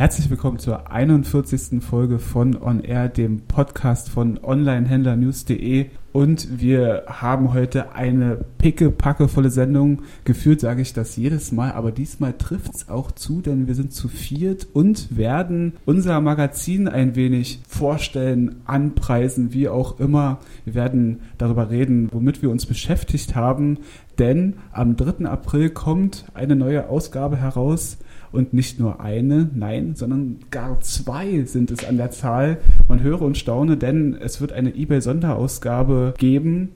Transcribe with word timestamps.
Herzlich 0.00 0.30
willkommen 0.30 0.58
zur 0.58 0.90
41. 0.90 1.84
Folge 1.84 2.18
von 2.18 2.56
On 2.62 2.82
Air, 2.82 3.10
dem 3.10 3.42
Podcast 3.42 4.08
von 4.08 4.40
Onlinehändlernews.de. 4.42 5.90
Und 6.14 6.58
wir 6.58 7.02
haben 7.06 7.52
heute 7.52 7.92
eine 7.92 8.42
pickepackevolle 8.56 9.50
Sendung. 9.50 10.00
Gefühlt 10.24 10.62
sage 10.62 10.80
ich 10.80 10.94
das 10.94 11.16
jedes 11.16 11.52
Mal, 11.52 11.72
aber 11.72 11.92
diesmal 11.92 12.32
trifft 12.32 12.74
es 12.74 12.88
auch 12.88 13.12
zu, 13.12 13.42
denn 13.42 13.66
wir 13.66 13.74
sind 13.74 13.92
zu 13.92 14.08
viert 14.08 14.68
und 14.72 15.18
werden 15.18 15.74
unser 15.84 16.18
Magazin 16.22 16.88
ein 16.88 17.14
wenig 17.14 17.60
vorstellen, 17.68 18.62
anpreisen, 18.64 19.52
wie 19.52 19.68
auch 19.68 20.00
immer. 20.00 20.38
Wir 20.64 20.74
werden 20.76 21.20
darüber 21.36 21.68
reden, 21.68 22.08
womit 22.10 22.40
wir 22.40 22.48
uns 22.48 22.64
beschäftigt 22.64 23.36
haben, 23.36 23.80
denn 24.18 24.54
am 24.72 24.96
3. 24.96 25.26
April 25.26 25.68
kommt 25.68 26.24
eine 26.32 26.56
neue 26.56 26.88
Ausgabe 26.88 27.36
heraus 27.36 27.98
und 28.32 28.52
nicht 28.52 28.78
nur 28.78 29.00
eine, 29.00 29.50
nein, 29.54 29.94
sondern 29.94 30.38
gar 30.50 30.80
zwei 30.80 31.44
sind 31.44 31.70
es 31.70 31.84
an 31.84 31.96
der 31.96 32.10
Zahl. 32.10 32.58
Man 32.88 33.02
höre 33.02 33.22
und 33.22 33.38
staune, 33.38 33.76
denn 33.76 34.16
es 34.20 34.40
wird 34.40 34.52
eine 34.52 34.74
eBay-Sonderausgabe 34.74 36.14
geben, 36.18 36.70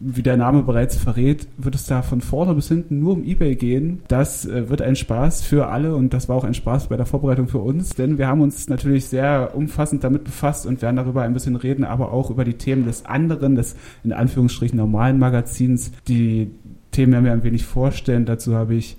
wie 0.00 0.22
der 0.22 0.38
Name 0.38 0.62
bereits 0.62 0.96
verrät, 0.96 1.46
wird 1.58 1.74
es 1.74 1.84
da 1.84 2.00
von 2.00 2.22
vorne 2.22 2.54
bis 2.54 2.68
hinten 2.68 3.00
nur 3.00 3.12
um 3.12 3.24
eBay 3.24 3.54
gehen. 3.54 4.00
Das 4.08 4.46
äh, 4.46 4.70
wird 4.70 4.80
ein 4.80 4.96
Spaß 4.96 5.42
für 5.42 5.68
alle 5.68 5.94
und 5.94 6.14
das 6.14 6.28
war 6.28 6.36
auch 6.36 6.44
ein 6.44 6.54
Spaß 6.54 6.88
bei 6.88 6.96
der 6.96 7.04
Vorbereitung 7.04 7.48
für 7.48 7.58
uns, 7.58 7.90
denn 7.90 8.16
wir 8.16 8.26
haben 8.26 8.40
uns 8.40 8.68
natürlich 8.68 9.06
sehr 9.06 9.52
umfassend 9.54 10.02
damit 10.02 10.24
befasst 10.24 10.64
und 10.64 10.80
werden 10.80 10.96
darüber 10.96 11.22
ein 11.22 11.34
bisschen 11.34 11.56
reden, 11.56 11.84
aber 11.84 12.12
auch 12.12 12.30
über 12.30 12.44
die 12.44 12.54
Themen 12.54 12.86
des 12.86 13.04
anderen, 13.04 13.56
des 13.56 13.76
in 14.02 14.14
Anführungsstrichen 14.14 14.78
normalen 14.78 15.18
Magazins. 15.18 15.92
Die 16.08 16.50
Themen 16.92 17.12
werden 17.12 17.24
wir 17.26 17.32
ein 17.32 17.44
wenig 17.44 17.66
vorstellen. 17.66 18.24
Dazu 18.24 18.54
habe 18.54 18.74
ich 18.74 18.96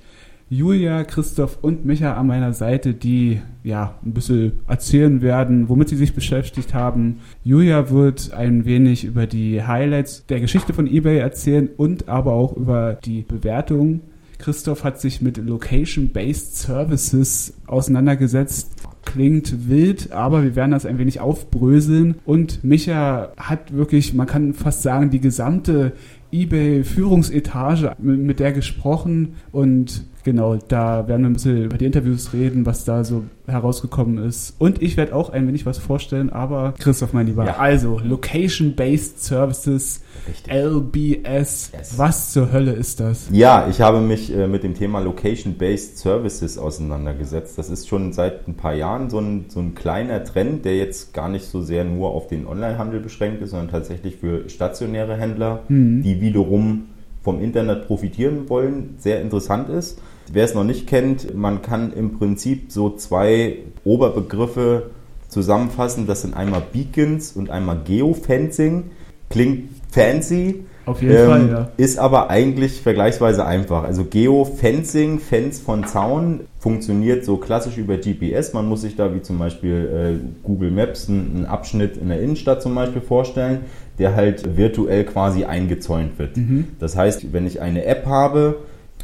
Julia, 0.54 1.05
Christoph 1.05 1.60
und 1.62 1.85
Micha 1.85 2.16
an 2.16 2.27
meiner 2.27 2.52
Seite, 2.52 2.94
die 2.94 3.40
ja 3.63 3.98
ein 4.05 4.12
bisschen 4.12 4.60
erzählen 4.68 5.21
werden, 5.21 5.70
womit 5.70 5.88
sie 5.88 5.96
sich 5.96 6.13
beschäftigt 6.13 6.74
haben. 6.74 7.20
Julia 7.41 7.90
wird 7.90 8.34
ein 8.34 8.66
wenig 8.66 9.05
über 9.05 9.27
die 9.27 9.63
Highlights 9.63 10.26
der 10.26 10.41
Geschichte 10.41 10.74
von 10.74 10.88
eBay 10.88 11.20
erzählen 11.20 11.70
und 11.77 12.10
aber 12.10 12.34
auch 12.34 12.57
über 12.57 12.98
die 13.05 13.22
Bewertung. 13.22 14.02
Christoph 14.40 14.84
hat 14.84 14.99
sich 14.99 15.22
mit 15.22 15.38
Location-Based 15.38 16.57
Services 16.57 17.54
auseinandergesetzt. 17.66 18.74
Klingt 19.05 19.70
wild, 19.70 20.12
aber 20.12 20.44
wir 20.44 20.57
werden 20.57 20.72
das 20.72 20.85
ein 20.85 20.98
wenig 20.98 21.22
aufbröseln. 21.22 22.16
Und 22.26 22.62
Micha 22.62 23.32
hat 23.38 23.74
wirklich, 23.74 24.13
man 24.13 24.27
kann 24.27 24.54
fast 24.54 24.82
sagen, 24.82 25.12
die 25.12 25.22
gesamte 25.22 25.94
eBay-Führungsetage 26.32 27.96
mit 27.99 28.40
der 28.40 28.51
gesprochen 28.51 29.35
und 29.51 30.05
Genau, 30.24 30.55
da 30.55 31.07
werden 31.07 31.23
wir 31.23 31.29
ein 31.29 31.34
bisschen 31.34 31.63
über 31.65 31.77
die 31.77 31.85
Interviews 31.85 32.34
reden, 32.34 32.65
was 32.65 32.85
da 32.85 33.04
so 33.04 33.23
herausgekommen 33.48 34.23
ist. 34.23 34.55
Und 34.60 34.82
ich 34.82 34.96
werde 34.96 35.15
auch 35.15 35.32
ein 35.32 35.48
wenig 35.48 35.65
was 35.65 35.77
vorstellen, 35.77 36.29
aber 36.29 36.73
Christoph, 36.77 37.13
mein 37.13 37.26
Lieber. 37.26 37.46
Ja. 37.46 37.57
Also, 37.57 37.99
Location-Based 38.04 39.23
Services, 39.23 40.01
Richtig. 40.27 40.54
LBS. 40.54 41.71
Yes. 41.73 41.98
Was 41.98 42.32
zur 42.32 42.51
Hölle 42.51 42.73
ist 42.73 42.99
das? 42.99 43.27
Ja, 43.32 43.68
ich 43.70 43.82
habe 43.82 43.99
mich 43.99 44.34
äh, 44.34 44.48
mit 44.48 44.63
dem 44.63 44.76
Thema 44.76 44.99
Location-Based 44.99 45.98
Services 45.98 46.57
auseinandergesetzt. 46.57 47.57
Das 47.57 47.70
ist 47.70 47.88
schon 47.88 48.13
seit 48.13 48.48
ein 48.48 48.55
paar 48.55 48.76
Jahren 48.76 49.10
so 49.10 49.20
ein, 49.20 49.45
so 49.48 49.60
ein 49.60 49.73
kleiner 49.73 50.23
Trend, 50.23 50.66
der 50.66 50.77
jetzt 50.77 51.13
gar 51.13 51.29
nicht 51.29 51.45
so 51.45 51.62
sehr 51.62 51.84
nur 51.84 52.12
auf 52.12 52.27
den 52.27 52.45
Onlinehandel 52.45 52.99
beschränkt 52.99 53.41
ist, 53.41 53.51
sondern 53.51 53.70
tatsächlich 53.70 54.18
für 54.18 54.48
stationäre 54.49 55.18
Händler, 55.18 55.63
mhm. 55.68 56.04
die 56.04 56.21
wiederum 56.22 56.88
vom 57.24 57.41
Internet 57.41 57.88
profitieren 57.88 58.50
wollen, 58.50 58.96
sehr 58.98 59.22
interessant 59.22 59.70
ist. 59.70 60.00
Wer 60.32 60.46
es 60.46 60.54
noch 60.54 60.63
nicht 60.63 60.88
kennt, 60.88 61.36
man 61.36 61.62
kann 61.62 61.94
im 61.94 62.18
Prinzip 62.18 62.72
so 62.72 62.96
zwei 62.96 63.58
Oberbegriffe 63.84 64.91
zusammenfassen. 65.28 66.07
Das 66.07 66.22
sind 66.22 66.35
einmal 66.35 66.63
Beacons 66.72 67.34
und 67.34 67.50
einmal 67.50 67.81
Geofencing. 67.84 68.91
Klingt 69.29 69.69
fancy. 69.91 70.63
Auf 70.85 71.02
jeden 71.02 71.16
ähm, 71.16 71.28
Fall, 71.28 71.50
ja. 71.50 71.69
Ist 71.78 72.00
aber 72.00 72.29
eigentlich 72.31 72.81
vergleichsweise 72.81 73.46
einfach. 73.46 73.84
Also 73.84 74.03
Geofencing, 74.03 75.19
Fence 75.19 75.59
von 75.59 75.85
Zaun, 75.85 76.41
funktioniert 76.59 77.24
so 77.24 77.38
klassisch 77.38 77.78
über 77.78 77.97
GPS. 77.97 78.53
Man 78.53 78.68
muss 78.68 78.81
sich 78.81 78.96
da 78.96 79.13
wie 79.13 79.22
zum 79.22 79.38
Beispiel 79.38 80.19
äh, 80.19 80.46
Google 80.46 80.72
Maps 80.72 81.07
einen, 81.07 81.46
Abschnitt 81.46 81.97
in 81.97 82.09
der 82.09 82.19
Innenstadt 82.19 82.62
zum 82.62 82.74
Beispiel 82.74 83.01
vorstellen, 83.01 83.62
der 84.00 84.16
halt 84.16 84.57
virtuell 84.57 85.03
quasi 85.03 85.44
eingezäunt 85.46 86.18
wird. 86.18 86.38
Mhm. 86.38 86.69
Das 86.80 86.97
heißt, 86.97 87.31
wenn 87.31 87.46
ich 87.46 87.62
eine 87.62 87.85
App 87.85 88.06
habe, 88.07 88.57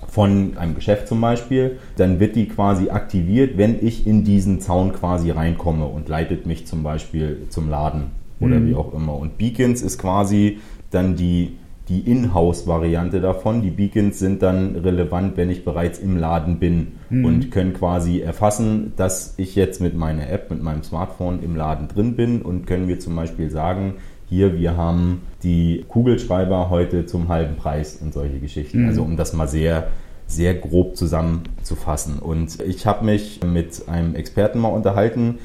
von 0.07 0.57
einem 0.57 0.75
Geschäft 0.75 1.07
zum 1.07 1.19
Beispiel, 1.21 1.79
dann 1.97 2.19
wird 2.19 2.35
die 2.35 2.47
quasi 2.47 2.89
aktiviert, 2.89 3.57
wenn 3.57 3.85
ich 3.85 4.07
in 4.07 4.23
diesen 4.23 4.61
Zaun 4.61 4.93
quasi 4.93 5.31
reinkomme 5.31 5.85
und 5.85 6.07
leitet 6.07 6.45
mich 6.45 6.65
zum 6.67 6.83
Beispiel 6.83 7.47
zum 7.49 7.69
Laden 7.69 8.11
oder 8.39 8.59
mhm. 8.59 8.69
wie 8.69 8.75
auch 8.75 8.93
immer. 8.93 9.15
Und 9.15 9.37
Beacons 9.37 9.81
ist 9.81 9.97
quasi 9.97 10.59
dann 10.91 11.15
die, 11.15 11.57
die 11.89 11.99
In-House-Variante 11.99 13.21
davon. 13.21 13.61
Die 13.61 13.69
Beacons 13.69 14.19
sind 14.19 14.41
dann 14.41 14.75
relevant, 14.75 15.37
wenn 15.37 15.49
ich 15.49 15.63
bereits 15.63 15.99
im 15.99 16.17
Laden 16.17 16.59
bin 16.59 16.93
mhm. 17.09 17.25
und 17.25 17.51
können 17.51 17.73
quasi 17.73 18.19
erfassen, 18.19 18.93
dass 18.95 19.35
ich 19.37 19.55
jetzt 19.55 19.81
mit 19.81 19.95
meiner 19.95 20.29
App, 20.29 20.49
mit 20.49 20.61
meinem 20.61 20.83
Smartphone 20.83 21.41
im 21.41 21.55
Laden 21.55 21.87
drin 21.87 22.15
bin 22.15 22.41
und 22.41 22.67
können 22.67 22.87
mir 22.87 22.99
zum 22.99 23.15
Beispiel 23.15 23.49
sagen, 23.49 23.95
hier, 24.29 24.57
wir 24.57 24.75
haben 24.75 25.21
die 25.43 25.85
Kugelschreiber 25.87 26.69
heute 26.69 27.05
zum 27.05 27.29
halben 27.29 27.55
Preis 27.55 27.97
und 28.01 28.13
solche 28.13 28.39
Geschichten. 28.39 28.81
Mhm. 28.81 28.87
Also 28.89 29.03
um 29.03 29.15
das 29.15 29.31
mal 29.33 29.47
sehr, 29.47 29.87
sehr 30.27 30.53
grob 30.53 30.97
zusammenzufassen. 30.97 32.19
Und 32.19 32.59
ich 32.61 32.85
habe 32.85 33.05
mich 33.05 33.39
mit 33.45 33.87
einem 33.87 34.15
Experten 34.15 34.59
mal 34.59 34.67
unterhalten, 34.67 35.39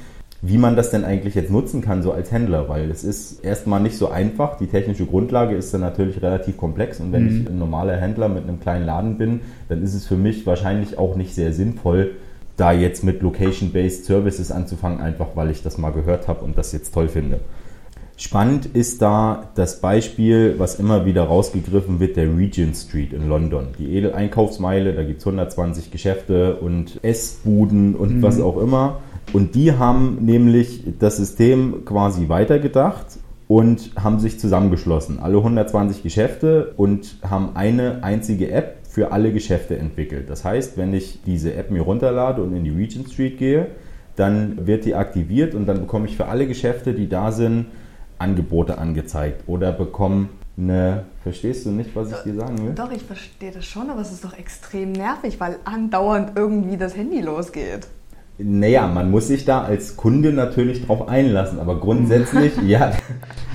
wie 0.44 0.58
man 0.58 0.74
das 0.74 0.90
denn 0.90 1.04
eigentlich 1.04 1.36
jetzt 1.36 1.52
nutzen 1.52 1.82
kann, 1.82 2.02
so 2.02 2.12
als 2.12 2.32
Händler, 2.32 2.68
weil 2.68 2.90
es 2.90 3.04
ist 3.04 3.44
erstmal 3.44 3.80
nicht 3.80 3.96
so 3.96 4.10
einfach. 4.10 4.56
Die 4.56 4.66
technische 4.66 5.06
Grundlage 5.06 5.54
ist 5.54 5.72
dann 5.72 5.82
natürlich 5.82 6.20
relativ 6.20 6.56
komplex 6.56 6.98
und 6.98 7.12
wenn 7.12 7.22
mhm. 7.22 7.28
ich 7.28 7.48
ein 7.48 7.58
normaler 7.58 7.96
Händler 7.96 8.28
mit 8.28 8.42
einem 8.42 8.58
kleinen 8.58 8.84
Laden 8.84 9.18
bin, 9.18 9.40
dann 9.68 9.82
ist 9.82 9.94
es 9.94 10.04
für 10.04 10.16
mich 10.16 10.44
wahrscheinlich 10.44 10.98
auch 10.98 11.14
nicht 11.14 11.36
sehr 11.36 11.52
sinnvoll, 11.52 12.16
da 12.56 12.72
jetzt 12.72 13.04
mit 13.04 13.22
Location-Based 13.22 14.04
Services 14.04 14.50
anzufangen, 14.50 15.00
einfach 15.00 15.28
weil 15.36 15.50
ich 15.50 15.62
das 15.62 15.78
mal 15.78 15.92
gehört 15.92 16.26
habe 16.26 16.44
und 16.44 16.58
das 16.58 16.72
jetzt 16.72 16.92
toll 16.92 17.08
finde. 17.08 17.38
Spannend 18.16 18.66
ist 18.66 19.00
da 19.00 19.50
das 19.54 19.80
Beispiel, 19.80 20.56
was 20.58 20.78
immer 20.78 21.06
wieder 21.06 21.22
rausgegriffen 21.22 21.98
wird, 21.98 22.16
der 22.16 22.36
Regent 22.36 22.76
Street 22.76 23.12
in 23.12 23.28
London. 23.28 23.68
Die 23.78 23.96
Edel-Einkaufsmeile, 23.96 24.92
da 24.92 25.02
gibt 25.02 25.20
es 25.20 25.26
120 25.26 25.90
Geschäfte 25.90 26.56
und 26.56 26.98
Essbuden 27.02 27.94
und 27.94 28.18
mhm. 28.18 28.22
was 28.22 28.40
auch 28.40 28.60
immer. 28.60 29.00
Und 29.32 29.54
die 29.54 29.72
haben 29.72 30.18
nämlich 30.20 30.84
das 30.98 31.16
System 31.16 31.84
quasi 31.84 32.28
weitergedacht 32.28 33.18
und 33.48 33.90
haben 33.96 34.18
sich 34.18 34.38
zusammengeschlossen. 34.38 35.18
Alle 35.20 35.38
120 35.38 36.02
Geschäfte 36.02 36.72
und 36.76 37.16
haben 37.22 37.50
eine 37.54 38.02
einzige 38.02 38.50
App 38.50 38.78
für 38.88 39.12
alle 39.12 39.32
Geschäfte 39.32 39.78
entwickelt. 39.78 40.28
Das 40.28 40.44
heißt, 40.44 40.76
wenn 40.76 40.92
ich 40.92 41.20
diese 41.24 41.54
App 41.54 41.70
mir 41.70 41.82
runterlade 41.82 42.42
und 42.42 42.54
in 42.54 42.64
die 42.64 42.70
Regent 42.70 43.10
Street 43.10 43.38
gehe, 43.38 43.68
dann 44.16 44.66
wird 44.66 44.84
die 44.84 44.94
aktiviert 44.94 45.54
und 45.54 45.66
dann 45.66 45.80
bekomme 45.80 46.06
ich 46.06 46.16
für 46.16 46.26
alle 46.26 46.46
Geschäfte, 46.46 46.92
die 46.92 47.08
da 47.08 47.32
sind, 47.32 47.66
Angebote 48.18 48.78
angezeigt 48.78 49.44
oder 49.46 49.72
bekommen 49.72 50.28
eine. 50.56 51.04
Verstehst 51.22 51.66
du 51.66 51.70
nicht, 51.70 51.94
was 51.94 52.10
ich 52.10 52.18
dir 52.18 52.34
sagen 52.34 52.58
will? 52.62 52.74
Doch, 52.74 52.90
ich 52.90 53.02
verstehe 53.02 53.52
das 53.52 53.64
schon, 53.64 53.88
aber 53.90 54.00
es 54.00 54.12
ist 54.12 54.24
doch 54.24 54.36
extrem 54.36 54.92
nervig, 54.92 55.40
weil 55.40 55.56
andauernd 55.64 56.32
irgendwie 56.36 56.76
das 56.76 56.96
Handy 56.96 57.20
losgeht. 57.20 57.86
Naja, 58.44 58.86
man 58.86 59.10
muss 59.10 59.28
sich 59.28 59.44
da 59.44 59.62
als 59.62 59.96
Kunde 59.96 60.32
natürlich 60.32 60.86
drauf 60.86 61.08
einlassen, 61.08 61.58
aber 61.58 61.78
grundsätzlich, 61.78 62.52
ja, 62.66 62.92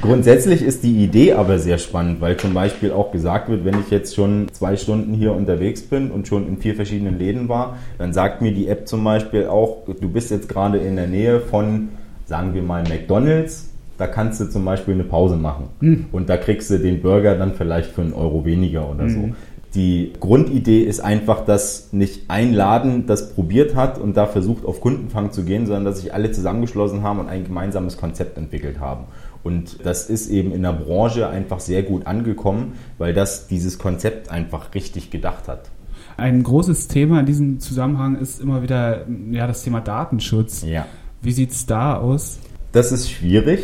grundsätzlich 0.02 0.62
ist 0.62 0.84
die 0.84 1.03
Idee 1.03 1.34
aber 1.34 1.59
sehr 1.59 1.78
spannend, 1.78 2.22
weil 2.22 2.38
zum 2.38 2.53
Beispiel 2.53 2.92
auch 2.92 3.12
gesagt 3.12 3.50
wird, 3.50 3.66
wenn 3.66 3.80
ich 3.80 3.90
jetzt 3.90 4.16
schon 4.16 4.47
zwei 4.52 4.78
Stunden 4.78 5.14
hier 5.14 5.34
unterwegs 5.34 5.82
bin 5.82 6.11
und 6.11 6.28
schon 6.28 6.47
in 6.47 6.58
vier 6.58 6.76
verschiedenen 6.76 7.17
Läden 7.17 7.50
war, 7.50 7.78
dann 7.97 8.14
sagt 8.14 8.41
mir 8.41 8.53
die 8.53 8.67
App 8.67 8.88
zum 8.88 9.03
Beispiel 9.03 9.47
auch, 9.47 9.84
du 9.85 10.09
bist 10.09 10.32
jetzt 10.32 10.50
gerade 10.50 10.78
in 10.78 10.96
der 10.96 11.08
Nähe 11.08 11.40
von, 11.40 11.90
sagen 12.26 12.53
wir 12.53 12.61
mal, 12.61 12.84
McDonalds 12.84 13.67
da 13.97 14.06
kannst 14.06 14.40
du 14.40 14.46
zum 14.46 14.64
Beispiel 14.64 14.94
eine 14.94 15.03
Pause 15.03 15.38
machen. 15.38 15.70
Mhm. 15.79 16.06
Und 16.11 16.29
da 16.29 16.38
kriegst 16.38 16.70
du 16.70 16.78
den 16.78 17.02
Burger 17.02 17.35
dann 17.35 17.53
vielleicht 17.53 17.91
für 17.91 18.02
einen 18.02 18.14
Euro 18.14 18.46
weniger 18.46 18.90
oder 18.90 19.06
mhm. 19.06 19.09
so. 19.09 19.29
Die 19.78 20.14
Grundidee 20.20 20.82
ist 20.82 21.02
einfach, 21.02 21.46
dass 21.46 21.94
nicht 21.94 22.32
ein 22.32 22.52
Laden 22.52 23.06
das 23.06 23.35
probiert 23.35 23.76
hat 23.76 24.00
und 24.00 24.18
da 24.18 24.26
versucht, 24.26 24.66
auf 24.66 24.82
Kundenfang 24.82 25.32
zu 25.32 25.44
gehen, 25.44 25.68
sondern 25.68 25.85
dass 25.85 26.02
sich 26.02 26.16
alle 26.16 26.32
zusammengeschlossen 26.32 27.03
haben 27.03 27.20
und 27.20 27.29
ein 27.29 27.44
gemeinsames 27.44 27.96
Konzept 27.96 28.40
entwickelt 28.40 28.79
haben. 28.79 29.06
Und 29.44 29.85
das 29.85 30.09
ist 30.09 30.32
eben 30.32 30.52
in 30.52 30.64
der 30.64 30.74
Branche 30.74 31.29
einfach 31.29 31.59
sehr 31.59 31.84
gut 31.84 32.08
angekommen, 32.08 32.74
weil 32.97 33.14
das 33.14 33.46
dieses 33.46 33.78
Konzept 33.78 34.32
einfach 34.32 34.74
richtig 34.74 35.12
gedacht 35.12 35.47
hat. 35.47 35.70
Ein 36.18 36.41
großes 36.41 36.88
Thema 36.88 37.20
in 37.20 37.28
diesem 37.28 37.59
Zusammenhang 37.59 38.16
ist 38.16 38.41
immer 38.41 38.64
wieder 38.64 39.06
ja, 39.30 39.46
das 39.46 39.62
Thema 39.62 39.80
Datenschutz. 39.80 40.64
Ja. 40.64 40.88
Wie 41.22 41.32
sieht 41.32 41.52
es 41.52 41.68
da 41.68 41.97
aus? 41.97 42.40
Das 42.78 42.91
ist 42.91 43.09
schwierig. 43.09 43.62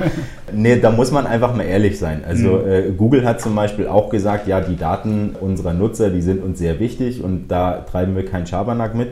nee, 0.54 0.80
da 0.80 0.90
muss 0.90 1.10
man 1.10 1.26
einfach 1.26 1.54
mal 1.54 1.64
ehrlich 1.64 1.98
sein. 1.98 2.24
Also 2.26 2.52
mhm. 2.56 2.68
äh, 2.70 2.82
Google 2.96 3.26
hat 3.26 3.38
zum 3.38 3.54
Beispiel 3.54 3.86
auch 3.86 4.08
gesagt, 4.08 4.48
ja, 4.48 4.62
die 4.62 4.76
Daten 4.76 5.36
unserer 5.38 5.74
Nutzer, 5.74 6.08
die 6.08 6.22
sind 6.22 6.42
uns 6.42 6.58
sehr 6.58 6.80
wichtig 6.80 7.22
und 7.22 7.48
da 7.48 7.82
treiben 7.82 8.16
wir 8.16 8.24
keinen 8.24 8.46
Schabernack 8.46 8.94
mit. 8.94 9.10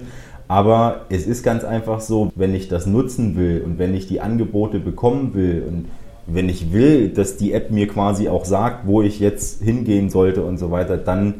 Aber 0.48 1.02
es 1.10 1.26
ist 1.26 1.42
ganz 1.42 1.62
einfach 1.62 2.00
so, 2.00 2.32
wenn 2.34 2.54
ich 2.54 2.68
das 2.68 2.86
nutzen 2.86 3.36
will 3.36 3.60
und 3.62 3.78
wenn 3.78 3.94
ich 3.94 4.06
die 4.06 4.22
Angebote 4.22 4.78
bekommen 4.78 5.34
will 5.34 5.62
und 5.68 5.88
wenn 6.26 6.48
ich 6.48 6.72
will, 6.72 7.10
dass 7.10 7.36
die 7.36 7.52
App 7.52 7.70
mir 7.70 7.86
quasi 7.86 8.30
auch 8.30 8.46
sagt, 8.46 8.86
wo 8.86 9.02
ich 9.02 9.20
jetzt 9.20 9.62
hingehen 9.62 10.08
sollte 10.08 10.42
und 10.42 10.56
so 10.56 10.70
weiter, 10.70 10.96
dann 10.96 11.34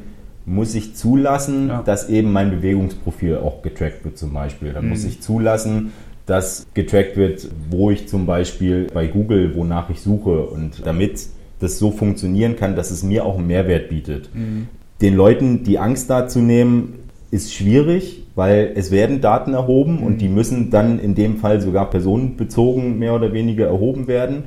muss 0.45 0.75
ich 0.75 0.95
zulassen, 0.95 1.69
ja. 1.69 1.83
dass 1.83 2.11
eben 2.11 2.33
mein 2.33 2.51
Bewegungsprofil 2.51 3.39
auch 3.39 3.63
getrackt 3.63 4.05
wird 4.05 4.19
zum 4.19 4.35
Beispiel. 4.35 4.75
Dann 4.75 4.85
mhm. 4.85 4.91
muss 4.91 5.05
ich 5.05 5.23
zulassen, 5.23 5.95
dass 6.27 6.67
getrackt 6.75 7.17
wird, 7.17 7.49
wo 7.71 7.91
ich 7.91 8.09
zum 8.09 8.27
Beispiel 8.27 8.87
bei 8.93 9.07
Google, 9.07 9.55
wonach 9.55 9.91
ich 9.91 10.01
suche 10.01 10.47
und 10.47 10.87
damit 10.87 11.27
das 11.61 11.79
so 11.79 11.91
funktionieren 11.91 12.57
kann, 12.57 12.77
dass 12.77 12.91
es 12.91 13.03
mir 13.03 13.25
auch 13.25 13.39
einen 13.39 13.47
Mehrwert 13.47 13.89
bietet. 13.89 14.31
Mhm. 14.35 14.69
Den 15.01 15.15
Leuten 15.15 15.65
die 15.65 15.79
Angst 15.79 16.09
dazu 16.09 16.39
nehmen, 16.39 17.01
ist 17.31 17.53
schwierig, 17.53 18.23
weil 18.37 18.73
es 18.77 18.91
werden 18.91 19.21
Daten 19.21 19.55
erhoben 19.55 19.97
mhm. 19.97 20.03
und 20.05 20.21
die 20.21 20.29
müssen 20.29 20.71
dann 20.71 21.01
in 21.01 21.15
dem 21.15 21.39
Fall 21.39 21.61
sogar 21.61 21.91
personenbezogen 21.91 22.99
mehr 22.99 23.15
oder 23.15 23.33
weniger 23.33 23.67
erhoben 23.67 24.07
werden. 24.07 24.45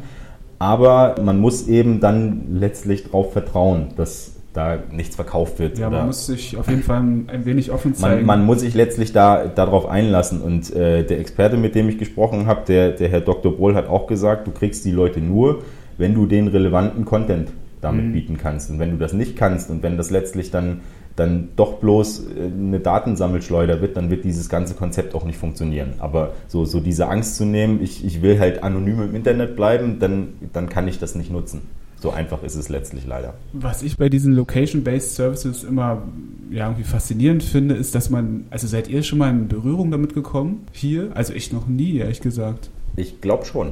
Aber 0.58 1.16
man 1.22 1.40
muss 1.40 1.68
eben 1.68 2.00
dann 2.00 2.58
letztlich 2.60 3.04
darauf 3.04 3.34
vertrauen, 3.34 3.90
dass 3.98 4.37
da 4.58 4.80
nichts 4.92 5.16
verkauft 5.16 5.60
wird. 5.60 5.78
Ja, 5.78 5.90
man 5.90 6.08
muss 6.08 6.26
sich 6.26 6.58
auf 6.58 6.68
jeden 6.68 6.82
Fall 6.82 6.98
ein 6.98 7.46
wenig 7.46 7.72
offen 7.72 7.94
zeigen. 7.94 8.26
Man, 8.26 8.40
man 8.40 8.46
muss 8.46 8.62
sich 8.62 8.74
letztlich 8.74 9.14
da 9.14 9.46
darauf 9.46 9.88
einlassen. 9.88 10.42
Und 10.42 10.74
äh, 10.76 11.06
der 11.06 11.20
Experte, 11.20 11.58
mit 11.58 11.76
dem 11.76 11.88
ich 11.90 12.00
gesprochen 12.00 12.48
habe, 12.48 12.62
der, 12.68 12.92
der 12.92 13.08
Herr 13.10 13.22
Dr. 13.22 13.56
Brohl, 13.56 13.76
hat 13.76 13.88
auch 13.88 14.08
gesagt, 14.08 14.48
du 14.48 14.52
kriegst 14.52 14.84
die 14.84 14.92
Leute 14.92 15.22
nur, 15.22 15.64
wenn 15.98 16.16
du 16.16 16.26
den 16.26 16.48
relevanten 16.48 17.06
Content 17.06 17.52
damit 17.82 18.06
mhm. 18.06 18.14
bieten 18.14 18.38
kannst. 18.38 18.72
Und 18.72 18.80
wenn 18.80 18.90
du 18.90 18.98
das 18.98 19.14
nicht 19.14 19.36
kannst 19.38 19.70
und 19.70 19.84
wenn 19.84 19.96
das 19.96 20.10
letztlich 20.10 20.50
dann 20.50 20.82
dann 21.16 21.50
doch 21.56 21.80
bloß 21.80 22.28
äh, 22.28 22.44
eine 22.46 22.80
Datensammelschleuder 22.80 23.82
wird, 23.82 23.98
dann 23.98 24.10
wird 24.10 24.24
dieses 24.24 24.50
ganze 24.50 24.76
Konzept 24.76 25.16
auch 25.16 25.26
nicht 25.26 25.38
funktionieren. 25.38 25.94
Aber 26.00 26.34
so, 26.48 26.64
so 26.64 26.80
diese 26.80 27.08
Angst 27.08 27.36
zu 27.38 27.46
nehmen, 27.46 27.82
ich, 27.82 28.06
ich 28.06 28.22
will 28.22 28.40
halt 28.40 28.64
anonym 28.64 29.02
im 29.02 29.16
Internet 29.16 29.56
bleiben, 29.56 29.98
dann, 30.00 30.30
dann 30.54 30.70
kann 30.70 30.88
ich 30.88 31.00
das 31.00 31.16
nicht 31.16 31.32
nutzen. 31.32 31.62
So 32.00 32.12
einfach 32.12 32.44
ist 32.44 32.56
es 32.56 32.70
letztlich 32.70 33.08
leider. 33.08 33.34
Was 33.54 33.82
ich 33.82 33.98
bei 33.98 34.08
diesen 34.10 34.34
Location-Based 34.34 35.16
Services 35.16 35.64
immer 35.64 36.04
ja, 36.52 36.68
irgendwie 36.68 36.84
faszinierend 36.84 37.44
finde, 37.44 37.76
ist, 37.76 37.96
dass 37.96 38.10
man, 38.10 38.46
also 38.52 38.68
seid 38.68 38.88
ihr 38.88 39.02
schon 39.04 39.18
mal 39.18 39.30
in 39.30 39.48
Berührung 39.48 39.90
damit 39.90 40.14
gekommen? 40.14 40.66
Hier? 40.72 41.10
Also 41.16 41.34
ich 41.34 41.52
noch 41.52 41.68
nie, 41.68 41.98
ehrlich 41.98 42.22
gesagt. 42.22 42.70
Ich 42.96 43.20
glaube 43.22 43.46
schon. 43.46 43.72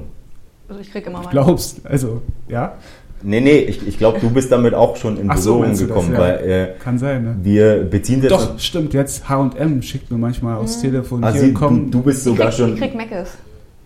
Also 0.68 0.82
ich 0.82 0.92
kriege 0.92 1.10
immer 1.10 1.22
mal. 1.22 1.30
Glaubst, 1.30 1.86
also, 1.86 2.22
ja? 2.48 2.78
Nee, 3.22 3.42
nee, 3.42 3.60
ich, 3.60 3.88
ich 3.88 3.98
glaube, 3.98 4.20
du 4.20 4.30
bist 4.30 4.52
damit 4.52 4.74
auch 4.74 4.98
schon 4.98 5.18
in 5.18 5.28
Berührung 5.28 5.76
so, 5.76 5.88
gekommen, 5.88 6.12
das, 6.12 6.20
ja. 6.20 6.26
weil 6.26 6.50
äh, 6.50 6.80
kann 6.80 6.98
sein, 7.00 7.24
ne? 7.24 7.38
Wir 7.42 7.84
beziehen 7.84 8.22
jetzt 8.22 8.32
Doch, 8.32 8.60
stimmt, 8.60 8.94
jetzt 8.94 9.30
H&M 9.30 9.82
schickt 9.82 10.12
mir 10.12 10.18
manchmal 10.18 10.58
aufs 10.58 10.78
mhm. 10.78 10.82
Telefon 10.82 11.24
ah, 11.24 11.32
hier, 11.32 11.54
komm. 11.54 11.92
Du, 11.92 12.00
du 12.00 12.04
bist 12.04 12.24
sogar 12.24 12.50
ich 12.50 12.56
krieg, 12.56 12.66
schon 12.66 12.74
Ich 12.74 12.80
krieg 12.82 12.96
Meckes. 12.96 13.30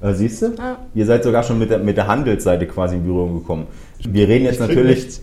Äh, 0.01 0.13
siehst 0.13 0.41
du? 0.41 0.45
Ja. 0.57 0.77
Ihr 0.93 1.05
seid 1.05 1.23
sogar 1.23 1.43
schon 1.43 1.59
mit 1.59 1.69
der, 1.69 1.79
mit 1.79 1.97
der 1.97 2.07
Handelsseite 2.07 2.65
quasi 2.67 2.95
in 2.95 3.03
Berührung 3.03 3.35
gekommen. 3.35 3.67
Wir 4.07 4.27
reden 4.29 4.45
jetzt 4.45 4.59
natürlich. 4.61 5.19